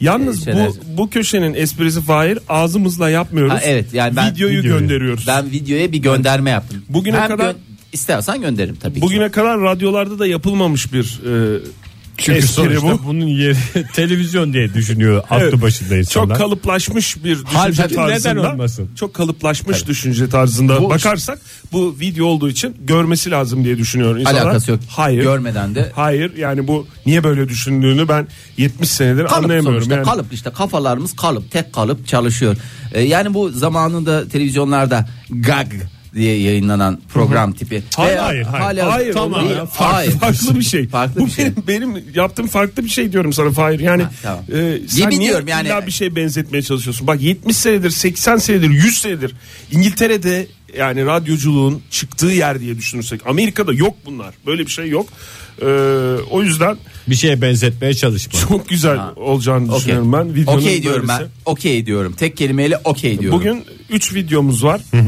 Yalnız 0.00 0.44
Şeyler. 0.44 0.68
bu 0.68 0.76
bu 0.98 1.10
köşenin 1.10 1.54
esprisi 1.54 2.00
Fahir 2.00 2.38
ağzımızla 2.48 3.10
yapmıyoruz. 3.10 3.52
Ha, 3.52 3.60
evet, 3.64 3.94
yani 3.94 4.16
ben- 4.16 4.32
videoyu 4.34 4.58
Videoyu. 4.60 4.78
gönderiyoruz. 4.78 5.24
Ben 5.26 5.50
videoya 5.50 5.92
bir 5.92 5.98
gönderme 5.98 6.50
yaptım. 6.50 6.82
Bugüne 6.88 7.16
Hem 7.20 7.28
kadar- 7.28 7.50
gö- 7.50 7.56
istersen 7.92 8.40
gönderirim 8.40 8.76
tabii 8.76 8.94
ki. 8.94 9.00
Bugüne 9.02 9.30
kadar 9.30 9.60
radyolarda 9.60 10.18
da 10.18 10.26
yapılmamış 10.26 10.92
bir 10.92 11.20
e, 11.26 11.58
Çünkü 12.20 12.38
espri 12.38 12.52
sonuçta 12.54 12.82
bu. 12.92 13.00
bunun 13.06 13.26
yeri 13.26 13.56
televizyon 13.92 14.52
diye 14.52 14.74
düşünüyor 14.74 15.22
aklı 15.30 15.36
Evet. 15.44 15.62
başında 15.62 15.96
insanlar. 15.96 16.28
Çok 16.28 16.36
kalıplaşmış 16.44 17.16
bir 17.16 17.22
düşünce 17.36 17.46
Halbuki 17.52 17.82
neden 17.82 17.94
tarzında. 18.06 18.50
olmasın? 18.52 18.88
Çok 18.96 19.14
kalıplaşmış 19.14 19.86
düşünce 19.86 20.28
tarzında 20.28 20.82
Bu- 20.82 20.90
bakarsak 20.90 21.38
bu 21.72 21.96
video 22.00 22.26
olduğu 22.26 22.48
için 22.48 22.76
görmesi 22.80 23.30
lazım 23.30 23.64
diye 23.64 23.78
düşünüyor 23.78 24.18
insanlar. 24.18 24.42
Alakası 24.42 24.70
yok. 24.70 24.80
Hayır. 24.88 25.22
Görmeden 25.22 25.74
de 25.74 25.92
Hayır 25.94 26.36
yani 26.36 26.68
bu 26.68 26.86
niye 27.06 27.24
böyle 27.24 27.48
düşündüğünü 27.48 28.08
ben 28.08 28.28
70 28.56 28.88
senedir 28.90 29.24
kalıp 29.26 29.44
anlayamıyorum. 29.44 29.80
sonuçta 29.82 29.94
Yani 29.94 30.04
kalıp 30.04 30.32
işte 30.32 30.50
kafalarımız 30.50 31.16
kalıp 31.16 31.50
tek 31.50 31.72
kalıp 31.72 32.06
çalışıyor. 32.06 32.56
Ee, 32.92 33.02
yani 33.02 33.34
bu 33.34 33.48
zamanında 33.50 34.28
televizyonlarda 34.28 35.08
gag 35.30 35.66
diye 36.14 36.38
yayınlanan 36.40 37.00
program 37.12 37.52
tipi. 37.52 37.82
Hayır, 37.96 38.12
Veya 38.12 38.26
hayır, 38.26 38.42
hayır. 38.44 38.64
hala- 38.78 38.92
Hayır 38.92 39.12
Tamam 39.14 39.50
ya, 39.50 39.66
farklı, 39.66 39.94
hayır. 39.96 40.10
farklı 40.12 40.58
bir 40.58 40.64
şey. 40.64 40.88
Farklı 40.88 41.20
Bu 41.20 41.26
bir 41.26 41.30
şey. 41.30 41.44
benim 41.68 41.90
benim 41.94 42.04
yaptığım 42.14 42.46
farklı 42.46 42.84
bir 42.84 42.88
şey 42.88 43.12
diyorum 43.12 43.32
sana 43.32 43.50
Fahir. 43.50 43.80
Yani 43.80 44.02
Ha, 44.02 44.10
tamam. 44.22 44.44
e, 44.52 44.78
sen 44.88 45.00
Yemin 45.00 45.20
niye 45.20 45.32
yani- 45.46 45.68
illa 45.68 45.86
bir 45.86 45.92
şey 45.92 46.16
benzetmeye 46.16 46.62
çalışıyorsun? 46.62 47.06
Bak 47.06 47.20
70 47.22 47.56
senedir, 47.56 47.90
80 47.90 48.36
senedir, 48.36 48.70
100 48.70 48.98
senedir 48.98 49.34
İngiltere'de 49.72 50.46
yani 50.78 51.06
radyoculuğun 51.06 51.82
çıktığı 51.90 52.26
yer 52.26 52.60
diye 52.60 52.78
düşünürsek 52.78 53.26
Amerika'da 53.26 53.72
yok 53.72 53.94
bunlar. 54.06 54.34
Böyle 54.46 54.66
bir 54.66 54.70
şey 54.70 54.88
yok. 54.88 55.08
E, 55.62 55.66
o 56.30 56.42
yüzden 56.42 56.76
Bir 57.08 57.14
şeye 57.14 57.42
benzetmeye 57.42 57.94
çalışma. 57.94 58.40
çok 58.48 58.68
güzel 58.68 58.98
olacağını 59.16 59.64
Okey. 59.64 59.78
düşünüyorum 59.78 60.12
ben. 60.12 60.52
Okey 60.52 60.82
diyorum 60.82 61.08
ben. 61.08 61.18
böylesi. 61.18 61.34
Okey 61.46 61.86
diyorum. 61.86 62.12
Tek 62.12 62.36
kelimeyle 62.36 62.76
okey 62.84 63.18
diyorum. 63.18 63.38
Bugün 63.38 63.64
3 63.90 64.14
videomuz 64.14 64.64
var. 64.64 64.80
Hmm, 64.90 65.00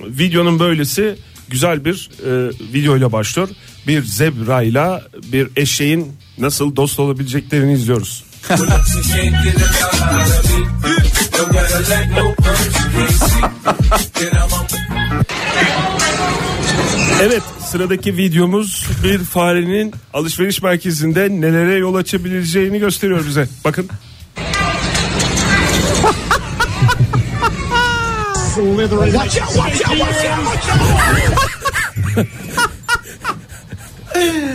videonun 0.00 0.58
böylesi 0.58 1.16
güzel 1.48 1.84
bir 1.84 2.10
e, 2.26 2.50
videoyla 2.72 3.12
başlıyor. 3.12 3.48
Bir 3.86 4.02
zebrayla 4.02 5.02
bir 5.32 5.48
eşeğin 5.56 6.12
nasıl 6.38 6.76
dost 6.76 6.98
olabileceklerini 6.98 7.72
izliyoruz. 7.72 8.24
Evet 17.20 17.42
sıradaki 17.66 18.16
videomuz 18.16 18.86
bir 19.04 19.18
farenin 19.18 19.94
alışveriş 20.14 20.62
merkezinde 20.62 21.28
nelere 21.30 21.74
yol 21.74 21.94
açabileceğini 21.94 22.78
gösteriyor 22.78 23.26
bize. 23.26 23.48
Bakın. 23.64 23.88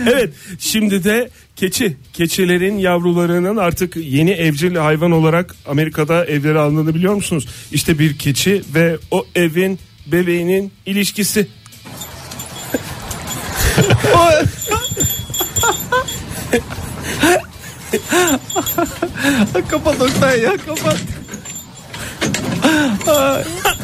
Evet 0.06 0.34
şimdi 0.58 1.04
de 1.04 1.30
keçi. 1.56 1.96
Keçilerin 2.12 2.78
yavrularının 2.78 3.56
artık 3.56 3.96
yeni 3.96 4.30
evcil 4.30 4.76
hayvan 4.76 5.10
olarak 5.10 5.54
Amerika'da 5.66 6.24
evlere 6.24 6.58
alındığını 6.58 6.94
biliyor 6.94 7.14
musunuz? 7.14 7.48
İşte 7.72 7.98
bir 7.98 8.18
keçi 8.18 8.62
ve 8.74 8.96
o 9.10 9.26
evin 9.34 9.78
bebeğinin 10.06 10.72
ilişkisi. 10.86 11.46
kapat 19.70 20.00
Oktay 20.00 20.40
ya 20.40 20.56
kapat. 20.56 20.96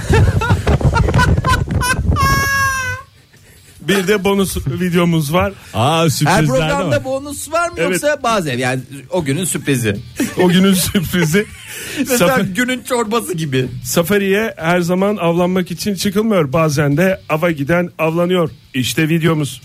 Bir 3.81 4.07
de 4.09 4.25
bonus 4.25 4.57
videomuz 4.67 5.33
var. 5.33 5.53
Aa 5.75 6.03
Her 6.05 6.09
sürprizler 6.09 6.43
de 6.43 6.47
programda 6.47 6.91
var. 6.97 7.05
bonus 7.05 7.53
var 7.53 7.69
mı 7.69 7.75
Evet. 7.79 7.91
yoksa 7.91 8.23
bazen 8.23 8.59
yani 8.59 8.81
o 9.11 9.25
günün 9.25 9.45
sürprizi. 9.45 9.97
O 10.43 10.49
günün 10.49 10.75
sürprizi. 10.75 11.47
Mesela 11.99 12.39
günün 12.55 12.83
çorbası 12.83 13.35
gibi. 13.35 13.67
safariye 13.85 14.55
her 14.57 14.81
zaman 14.81 15.17
avlanmak 15.17 15.71
için 15.71 15.95
çıkılmıyor. 15.95 16.53
Bazen 16.53 16.97
de 16.97 17.21
ava 17.29 17.51
giden 17.51 17.91
avlanıyor. 17.99 18.51
İşte 18.75 19.09
videomuz. 19.09 19.63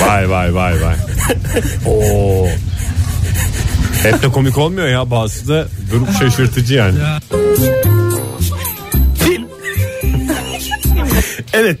Vay 0.00 0.30
vay 0.30 0.54
vay 0.54 0.74
vay. 0.82 0.96
Oo. 1.86 2.48
Hep 4.06 4.22
de 4.22 4.28
komik 4.28 4.58
olmuyor 4.58 4.88
ya 4.88 5.10
bazısı 5.10 5.48
da 5.48 5.68
durup 5.92 6.08
şaşırtıcı 6.18 6.74
yani. 6.74 6.98
Evet. 11.52 11.78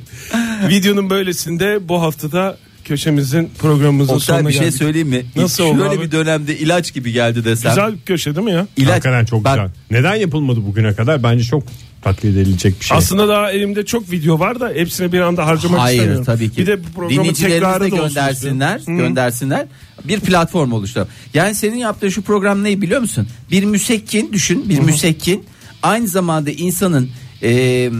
Videonun 0.68 1.10
böylesinde 1.10 1.88
bu 1.88 2.02
haftada 2.02 2.56
köşemizin 2.86 3.50
programımızın 3.58 4.14
Oktay 4.14 4.36
sonuna 4.36 4.48
bir 4.48 4.52
şey 4.52 4.62
geldik. 4.62 4.78
söyleyeyim 4.78 5.08
mi? 5.08 5.26
Nasıl 5.36 5.64
Şöyle 5.66 5.82
oldu 5.84 5.90
abi? 5.96 6.00
bir 6.06 6.10
dönemde 6.12 6.58
ilaç 6.58 6.94
gibi 6.94 7.12
geldi 7.12 7.44
desem. 7.44 7.70
Güzel 7.70 7.92
bir 7.92 8.00
köşe 8.00 8.34
değil 8.36 8.44
mi 8.44 8.52
ya? 8.52 8.66
İlaç. 8.76 8.90
Hakikaten 8.92 9.24
çok 9.24 9.44
Bak, 9.44 9.54
güzel. 9.54 9.70
Neden 9.90 10.14
yapılmadı 10.14 10.66
bugüne 10.66 10.94
kadar? 10.94 11.22
Bence 11.22 11.44
çok 11.44 11.62
taklit 12.02 12.24
edilecek 12.24 12.80
bir 12.80 12.84
şey. 12.84 12.96
Aslında 12.96 13.28
daha 13.28 13.50
elimde 13.52 13.84
çok 13.84 14.10
video 14.10 14.38
var 14.38 14.60
da 14.60 14.68
hepsini 14.68 15.12
bir 15.12 15.20
anda 15.20 15.46
harcamak 15.46 15.80
Hayır 15.80 15.96
istemiyorum. 15.98 16.24
tabii 16.24 16.50
ki. 16.50 16.56
Bir 16.56 16.66
de 16.66 16.84
bu 16.84 16.86
programın 16.94 17.10
Dinleyicilerimiz 17.10 17.60
tekrarı 17.60 17.84
de 17.84 17.90
da 17.90 17.96
göndersinler. 17.96 18.80
Hı. 18.80 18.92
göndersinler. 18.92 19.66
Bir 20.04 20.20
platform 20.20 20.72
oluşturalım. 20.72 21.10
Yani 21.34 21.54
senin 21.54 21.76
yaptığın 21.76 22.08
şu 22.08 22.22
program 22.22 22.64
ne 22.64 22.80
biliyor 22.82 23.00
musun? 23.00 23.28
Bir 23.50 23.64
müsekkin 23.64 24.32
düşün, 24.32 24.68
bir 24.68 24.78
müsekkin 24.78 25.44
aynı 25.82 26.08
zamanda 26.08 26.50
insanın 26.50 27.08
e, 27.42 27.90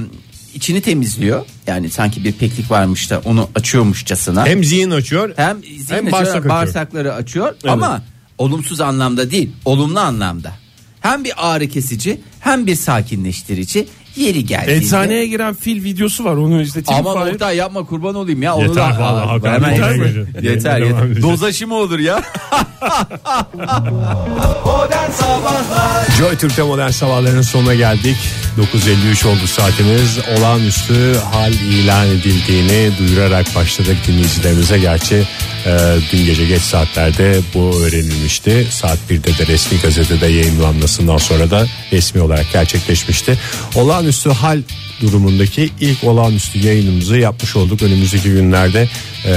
içini 0.56 0.80
temizliyor. 0.80 1.46
Yani 1.66 1.90
sanki 1.90 2.24
bir 2.24 2.32
peklik 2.32 2.70
varmış 2.70 3.10
da 3.10 3.22
onu 3.24 3.48
açıyormuşçasına. 3.54 4.46
Hem 4.46 4.64
zihin 4.64 4.90
açıyor 4.90 5.32
hem 5.36 5.62
zihin 5.62 5.86
hem 5.88 6.06
açıyor, 6.06 6.12
bağırsak 6.12 6.36
açıyor. 6.36 6.54
bağırsakları 6.54 7.14
açıyor 7.14 7.54
ama 7.68 8.02
olumsuz 8.38 8.80
anlamda 8.80 9.30
değil, 9.30 9.52
olumlu 9.64 10.00
anlamda. 10.00 10.52
Hem 11.00 11.24
bir 11.24 11.32
ağrı 11.36 11.68
kesici, 11.68 12.20
hem 12.40 12.66
bir 12.66 12.74
sakinleştirici. 12.74 13.88
Yeri 14.16 14.46
geldiğinde. 14.46 14.84
Eczaneye 14.86 15.26
giren 15.26 15.54
fil 15.54 15.84
videosu 15.84 16.24
var 16.24 16.36
onu 16.36 16.62
izleteyim. 16.62 17.06
Ama 17.06 17.14
Fahir. 17.20 17.32
Oktay 17.32 17.56
yapma 17.56 17.84
kurban 17.84 18.14
olayım 18.14 18.42
ya. 18.42 18.54
Onu 18.54 18.62
Yeter 18.68 18.76
da, 18.76 19.00
vallahi, 19.00 19.26
Hakan, 19.26 19.52
hemen 19.54 19.72
yeter 19.72 19.90
yeter. 19.94 20.12
mi? 20.12 20.26
Yeter 20.42 20.80
yeter. 20.80 20.80
edeceğiz. 20.80 21.22
Doz 21.22 21.42
aşı 21.42 21.66
mı 21.66 21.74
olur 21.74 21.98
ya? 21.98 22.22
Joy 26.18 26.36
Türk'te 26.36 26.62
modern 26.62 26.90
sabahların 26.90 27.42
sonuna 27.42 27.74
geldik. 27.74 28.16
9.53 28.74 29.28
oldu 29.28 29.46
saatimiz. 29.46 30.18
Olağanüstü 30.38 31.16
hal 31.32 31.52
ilan 31.52 32.06
edildiğini 32.06 32.90
duyurarak 32.98 33.54
başladık 33.54 33.96
dinleyicilerimize. 34.08 34.78
Gerçi 34.78 35.14
e, 35.66 35.78
dün 36.12 36.24
gece 36.24 36.44
geç 36.46 36.62
saatlerde 36.62 37.40
bu 37.54 37.80
öğrenilmişti. 37.80 38.66
Saat 38.70 38.98
1'de 39.10 39.38
de 39.38 39.46
resmi 39.52 39.78
gazetede 39.80 40.26
yayınlanmasından 40.26 41.16
sonra 41.18 41.50
da 41.50 41.66
resmi 41.92 42.20
olarak 42.20 42.52
gerçekleşmişti. 42.52 43.38
Olağanüstü 44.06 44.30
hal 44.30 44.62
durumundaki 45.00 45.70
ilk 45.80 46.04
olağanüstü 46.04 46.66
yayınımızı 46.66 47.16
yapmış 47.16 47.56
olduk. 47.56 47.82
Önümüzdeki 47.82 48.28
günlerde 48.30 48.88
e, 49.24 49.32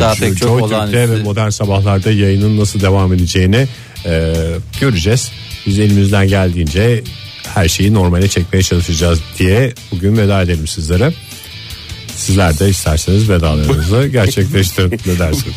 Daha 0.00 0.14
pek 0.14 0.36
çok 0.38 0.60
olağanüstü- 0.62 0.92
ve 1.10 1.22
modern 1.22 1.48
sabahlarda 1.48 2.10
yayının 2.12 2.58
nasıl 2.58 2.80
devam 2.80 3.12
edeceğini 3.12 3.66
e, 4.06 4.34
göreceğiz. 4.80 5.30
Biz 5.66 5.78
elimizden 5.78 6.28
geldiğince 6.28 7.02
her 7.54 7.68
şeyi 7.68 7.94
normale 7.94 8.28
çekmeye 8.28 8.62
çalışacağız 8.62 9.18
diye 9.38 9.72
bugün 9.92 10.16
veda 10.16 10.42
edelim 10.42 10.66
sizlere. 10.66 11.12
Sizler 12.16 12.58
de 12.58 12.68
isterseniz 12.68 13.28
vedalarınızı 13.28 14.06
gerçekleştirin. 14.12 15.00
ne 15.06 15.18
dersiniz? 15.18 15.54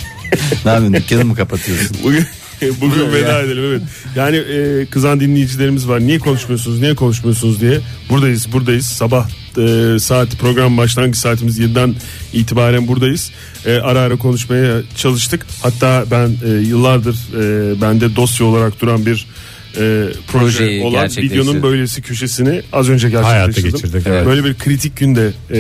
ne 0.65 0.71
yapıyorsun 0.71 0.93
dükkanı 0.93 1.25
mı 1.25 1.35
kapatıyorsun? 1.35 1.97
Bugün, 2.03 2.25
bugün 2.61 3.13
veda 3.13 3.41
edelim 3.41 3.63
evet. 3.67 3.81
Yani 4.15 4.37
e, 4.37 4.85
kızan 4.85 5.19
dinleyicilerimiz 5.19 5.87
var. 5.87 5.99
Niye 5.99 6.19
konuşmuyorsunuz? 6.19 6.79
Niye 6.79 6.95
konuşmuyorsunuz 6.95 7.61
diye. 7.61 7.79
Buradayız, 8.09 8.53
buradayız. 8.53 8.85
Sabah 8.85 9.29
e, 9.57 9.99
saati 9.99 10.37
program 10.37 10.77
başlangıç 10.77 11.17
saatimiz 11.17 11.59
7'den 11.59 11.95
itibaren 12.33 12.87
buradayız. 12.87 13.31
E, 13.65 13.73
ara 13.73 13.99
ara 13.99 14.15
konuşmaya 14.15 14.81
çalıştık. 14.95 15.45
Hatta 15.61 16.05
ben 16.11 16.31
e, 16.45 16.49
yıllardır 16.49 17.15
e, 17.15 17.81
bende 17.81 18.15
dosya 18.15 18.45
olarak 18.45 18.81
duran 18.81 19.05
bir 19.05 19.27
e, 19.77 20.05
proje 20.27 20.57
Projeyi 20.57 20.83
olan 20.83 21.09
videonun 21.17 21.63
böylesi 21.63 22.01
köşesini 22.01 22.61
az 22.73 22.89
önce 22.89 23.09
gerçekleştirdim. 23.09 23.61
Hayata 23.61 23.61
geçirdik, 23.61 24.07
evet. 24.07 24.25
Böyle 24.25 24.43
bir 24.43 24.53
kritik 24.53 24.97
günde 24.97 25.31
e, 25.51 25.59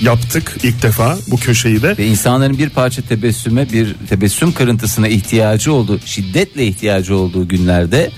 yaptık 0.00 0.56
ilk 0.62 0.82
defa 0.82 1.18
bu 1.30 1.36
köşeyi 1.36 1.82
de. 1.82 1.98
Ve 1.98 2.06
insanların 2.06 2.58
bir 2.58 2.68
parça 2.68 3.02
tebessüme 3.02 3.72
bir 3.72 3.94
tebessüm 4.08 4.52
kırıntısına 4.52 5.08
ihtiyacı 5.08 5.72
olduğu 5.72 6.00
şiddetle 6.04 6.66
ihtiyacı 6.66 7.16
olduğu 7.16 7.48
günlerde 7.48 8.10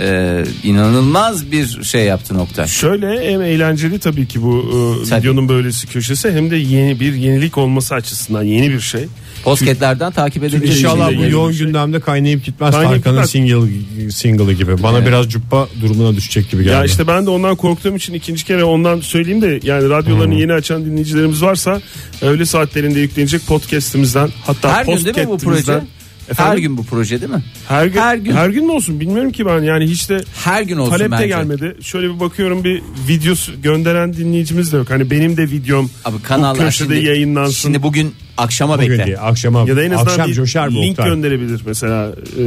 e, 0.00 0.44
inanılmaz 0.64 1.52
bir 1.52 1.82
şey 1.84 2.04
yaptı 2.04 2.34
nokta. 2.34 2.66
Şöyle 2.66 3.32
hem 3.32 3.42
eğlenceli 3.42 3.98
tabii 3.98 4.26
ki 4.28 4.42
bu 4.42 4.58
e, 5.04 5.08
Tabii. 5.08 5.20
videonun 5.20 5.48
böylesi 5.48 5.86
köşesi 5.86 6.32
hem 6.32 6.50
de 6.50 6.56
yeni 6.56 7.00
bir 7.00 7.14
yenilik 7.14 7.58
olması 7.58 7.94
açısından 7.94 8.42
yeni 8.42 8.70
bir 8.70 8.80
şey. 8.80 9.04
Podcastlerden 9.44 10.12
takip 10.12 10.44
edebilirsiniz. 10.44 10.78
İnşallah 10.78 11.08
bu 11.08 11.12
Yeni 11.12 11.30
yoğun 11.32 11.52
şey. 11.52 11.66
gündemde 11.66 12.00
kaynayıp 12.00 12.44
gitmez 12.44 12.70
Kaynayıp 12.74 13.04
Tarkan'ın 13.04 13.22
gitmez. 13.24 13.30
single, 13.30 14.10
single'ı 14.10 14.52
gibi. 14.52 14.82
Bana 14.82 14.98
Evet. 14.98 15.08
biraz 15.08 15.28
cuppa 15.28 15.68
durumuna 15.80 16.16
düşecek 16.16 16.50
gibi 16.50 16.64
geldi. 16.64 16.74
Ya 16.74 16.84
işte 16.84 17.06
ben 17.06 17.26
de 17.26 17.30
ondan 17.30 17.56
korktuğum 17.56 17.96
için 17.96 18.14
ikinci 18.14 18.44
kere 18.44 18.64
ondan 18.64 19.00
söyleyeyim 19.00 19.42
de 19.42 19.60
yani 19.62 19.88
radyolarını 19.90 20.34
yeni 20.34 20.52
açan 20.52 20.84
dinleyicilerimiz 20.84 21.42
varsa 21.42 21.80
öğle 22.22 22.44
saatlerinde 22.46 23.00
yüklenecek 23.00 23.46
podcast'imizden 23.46 24.30
hatta 24.46 24.72
Her 24.76 24.84
gün 24.86 25.04
değil 25.04 25.18
mi 25.18 25.28
bu 25.28 25.38
proje? 25.38 25.60
podcast'imizden- 25.62 26.01
Her 26.32 26.44
Efendim? 26.44 26.62
gün 26.62 26.76
bu 26.76 26.84
proje 26.84 27.20
değil 27.20 27.32
mi? 27.32 27.42
her 27.68 27.86
gün 27.86 28.00
her 28.00 28.16
gün. 28.16 28.32
her 28.32 28.48
gün 28.50 28.66
mü 28.66 28.72
olsun 28.72 29.00
bilmiyorum 29.00 29.32
ki 29.32 29.46
ben 29.46 29.62
yani 29.62 29.84
hiç 29.86 30.08
de 30.10 30.24
Her 30.44 30.62
gün 30.62 30.76
olsun 30.76 30.90
talep 30.92 31.06
de 31.08 31.10
bence. 31.12 31.26
gelmedi. 31.26 31.76
Şöyle 31.82 32.14
bir 32.14 32.20
bakıyorum 32.20 32.64
bir 32.64 32.82
videosu 33.08 33.62
gönderen 33.62 34.14
dinleyicimiz 34.16 34.72
de 34.72 34.76
yok. 34.76 34.90
Hani 34.90 35.10
benim 35.10 35.36
de 35.36 35.42
videom 35.50 35.90
Abi 36.04 36.16
bu 36.16 36.22
kanallar 36.22 36.64
köşede 36.66 36.94
şimdi, 36.94 37.06
yayınlansın. 37.08 37.52
Şimdi 37.52 37.82
bugün 37.82 38.14
akşama 38.36 38.78
Bugün 38.78 38.90
bekle. 38.90 39.06
değil, 39.06 39.16
akşama 39.20 39.64
Ya 39.68 39.76
da 39.76 39.82
en 39.82 39.90
azından 39.90 40.10
akşam 40.12 40.28
bir 40.28 40.34
coşar 40.34 40.68
mı 40.68 40.82
link 40.82 40.90
Oktay? 40.90 41.08
gönderebilir 41.10 41.60
mesela 41.66 42.12
e, 42.38 42.42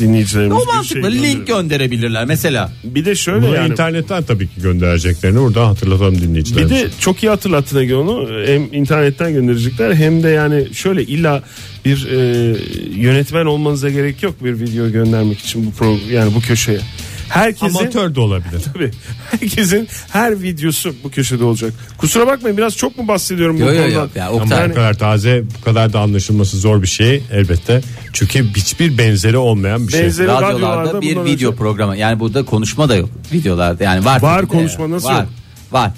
dinleyicilerimiz. 0.00 0.56
O 0.56 0.60
bir 0.60 0.66
mantıklı 0.66 1.12
şey 1.12 1.22
link 1.22 1.46
gönderebilir. 1.46 1.46
gönderebilirler 1.46 2.24
mesela. 2.24 2.72
Bir 2.84 3.04
de 3.04 3.14
şöyle 3.14 3.46
Bunu 3.46 3.54
yani. 3.54 3.72
internetten 3.72 4.22
tabii 4.22 4.48
ki 4.48 4.60
göndereceklerini 4.62 5.38
oradan 5.38 5.64
hatırlatalım 5.66 6.14
Bir 6.14 6.20
dinleyicilerimize. 6.22 6.74
de 6.74 6.88
çok 7.00 7.22
iyi 7.22 7.28
hatırlattın 7.28 7.78
Ege 7.78 7.94
onu 7.94 8.28
hem 8.46 8.62
internetten 8.74 9.32
gönderecekler 9.32 9.94
hem 9.94 10.22
de 10.22 10.28
yani 10.28 10.68
şöyle 10.74 11.02
illa 11.02 11.42
bir 11.84 12.06
e, 12.10 12.56
yönetmen 13.00 13.46
olmanıza 13.46 13.90
gerek 13.90 14.22
yok 14.22 14.44
bir 14.44 14.60
video 14.60 14.90
göndermek 14.90 15.38
için 15.38 15.66
bu 15.66 15.70
pro, 15.72 15.96
yani 16.12 16.34
bu 16.34 16.40
köşeye. 16.40 16.80
Herkesin 17.28 17.78
Amatör 17.78 18.14
de 18.14 18.20
olabilir. 18.20 18.60
Tabii. 18.74 18.90
Herkesin 19.30 19.88
her 20.12 20.42
videosu 20.42 20.94
bu 21.04 21.10
köşede 21.10 21.44
olacak. 21.44 21.72
Kusura 21.98 22.26
bakmayın 22.26 22.56
biraz 22.58 22.76
çok 22.76 22.98
mu 22.98 23.08
bahsediyorum 23.08 23.56
bu 23.56 23.60
Yo, 23.60 23.66
yo, 23.66 23.82
konudan? 23.82 23.90
yo. 23.90 24.06
Ya, 24.14 24.28
Ama 24.28 24.36
Oktay- 24.44 24.70
bu 24.70 24.74
kadar 24.74 24.94
taze 24.94 25.42
bu 25.60 25.64
kadar 25.64 25.92
da 25.92 26.00
anlaşılması 26.00 26.56
zor 26.56 26.82
bir 26.82 26.86
şey 26.86 27.22
elbette. 27.32 27.80
Çünkü 28.12 28.48
hiçbir 28.56 28.98
benzeri 28.98 29.36
olmayan 29.36 29.86
bir 29.88 29.92
şey. 29.92 30.02
Benzeri 30.02 30.26
Radyolarda 30.26 30.54
radyolarda 30.54 31.00
bir 31.00 31.10
video 31.16 31.50
önce- 31.50 31.54
programı. 31.58 31.96
Yani 31.96 32.20
burada 32.20 32.44
konuşma 32.44 32.88
da 32.88 32.94
yok 32.96 33.08
videolarda. 33.32 33.84
Yani 33.84 34.04
var. 34.04 34.22
Var, 34.22 34.46
konuşma 34.46 34.90
nasıl 34.90 35.08
var. 35.08 35.20
yok? 35.20 35.28
Var. 35.72 35.90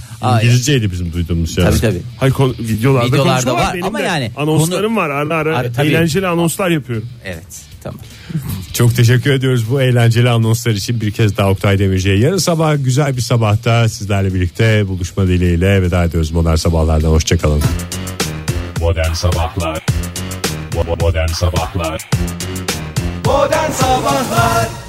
İngilizceydi 0.43 0.91
bizim 0.93 1.12
duyduğumuz 1.12 1.55
şey. 1.55 1.64
tabii 1.64 1.81
tabii. 1.81 2.03
Hayır 2.20 2.33
kon- 2.35 2.55
videolarda, 2.59 3.07
Videolarda 3.07 3.33
konuşma 3.33 3.55
var, 3.55 3.62
var 3.68 3.74
benim 3.74 3.85
ama 3.85 3.99
de 3.99 4.03
yani 4.03 4.31
anonslarım 4.37 4.95
konu- 4.95 4.97
var 5.05 5.11
ara 5.11 5.35
ara 5.37 5.57
Ar- 5.59 5.85
eğlenceli 5.85 6.27
anonslar 6.27 6.70
yapıyorum. 6.70 7.09
Evet. 7.24 7.45
Tamam. 7.83 8.01
Çok 8.77 8.97
teşekkür 8.97 9.31
ediyoruz 9.33 9.70
bu 9.70 9.83
eğlenceli 9.83 10.31
anonslar 10.31 10.72
için 10.72 11.01
bir 11.01 11.11
kez 11.11 11.37
daha 11.37 11.51
Oktay 11.51 11.79
Demirci'ye. 11.79 12.18
Yarın 12.18 12.39
sabah 12.39 12.77
güzel 12.85 13.16
bir 13.16 13.20
sabahta 13.20 13.89
sizlerle 13.89 14.35
birlikte 14.35 14.89
buluşma 14.89 15.27
dileğiyle 15.27 15.83
veda 15.83 16.05
ediyoruz 16.05 16.31
modern 16.31 16.55
sabahlardan. 16.55 17.09
Hoşçakalın. 17.09 17.62
Modern 18.81 19.12
Sabahlar 19.12 19.87
Modern 21.01 21.27
Sabahlar 21.27 22.11
Modern 23.27 23.70
Sabahlar 23.70 24.86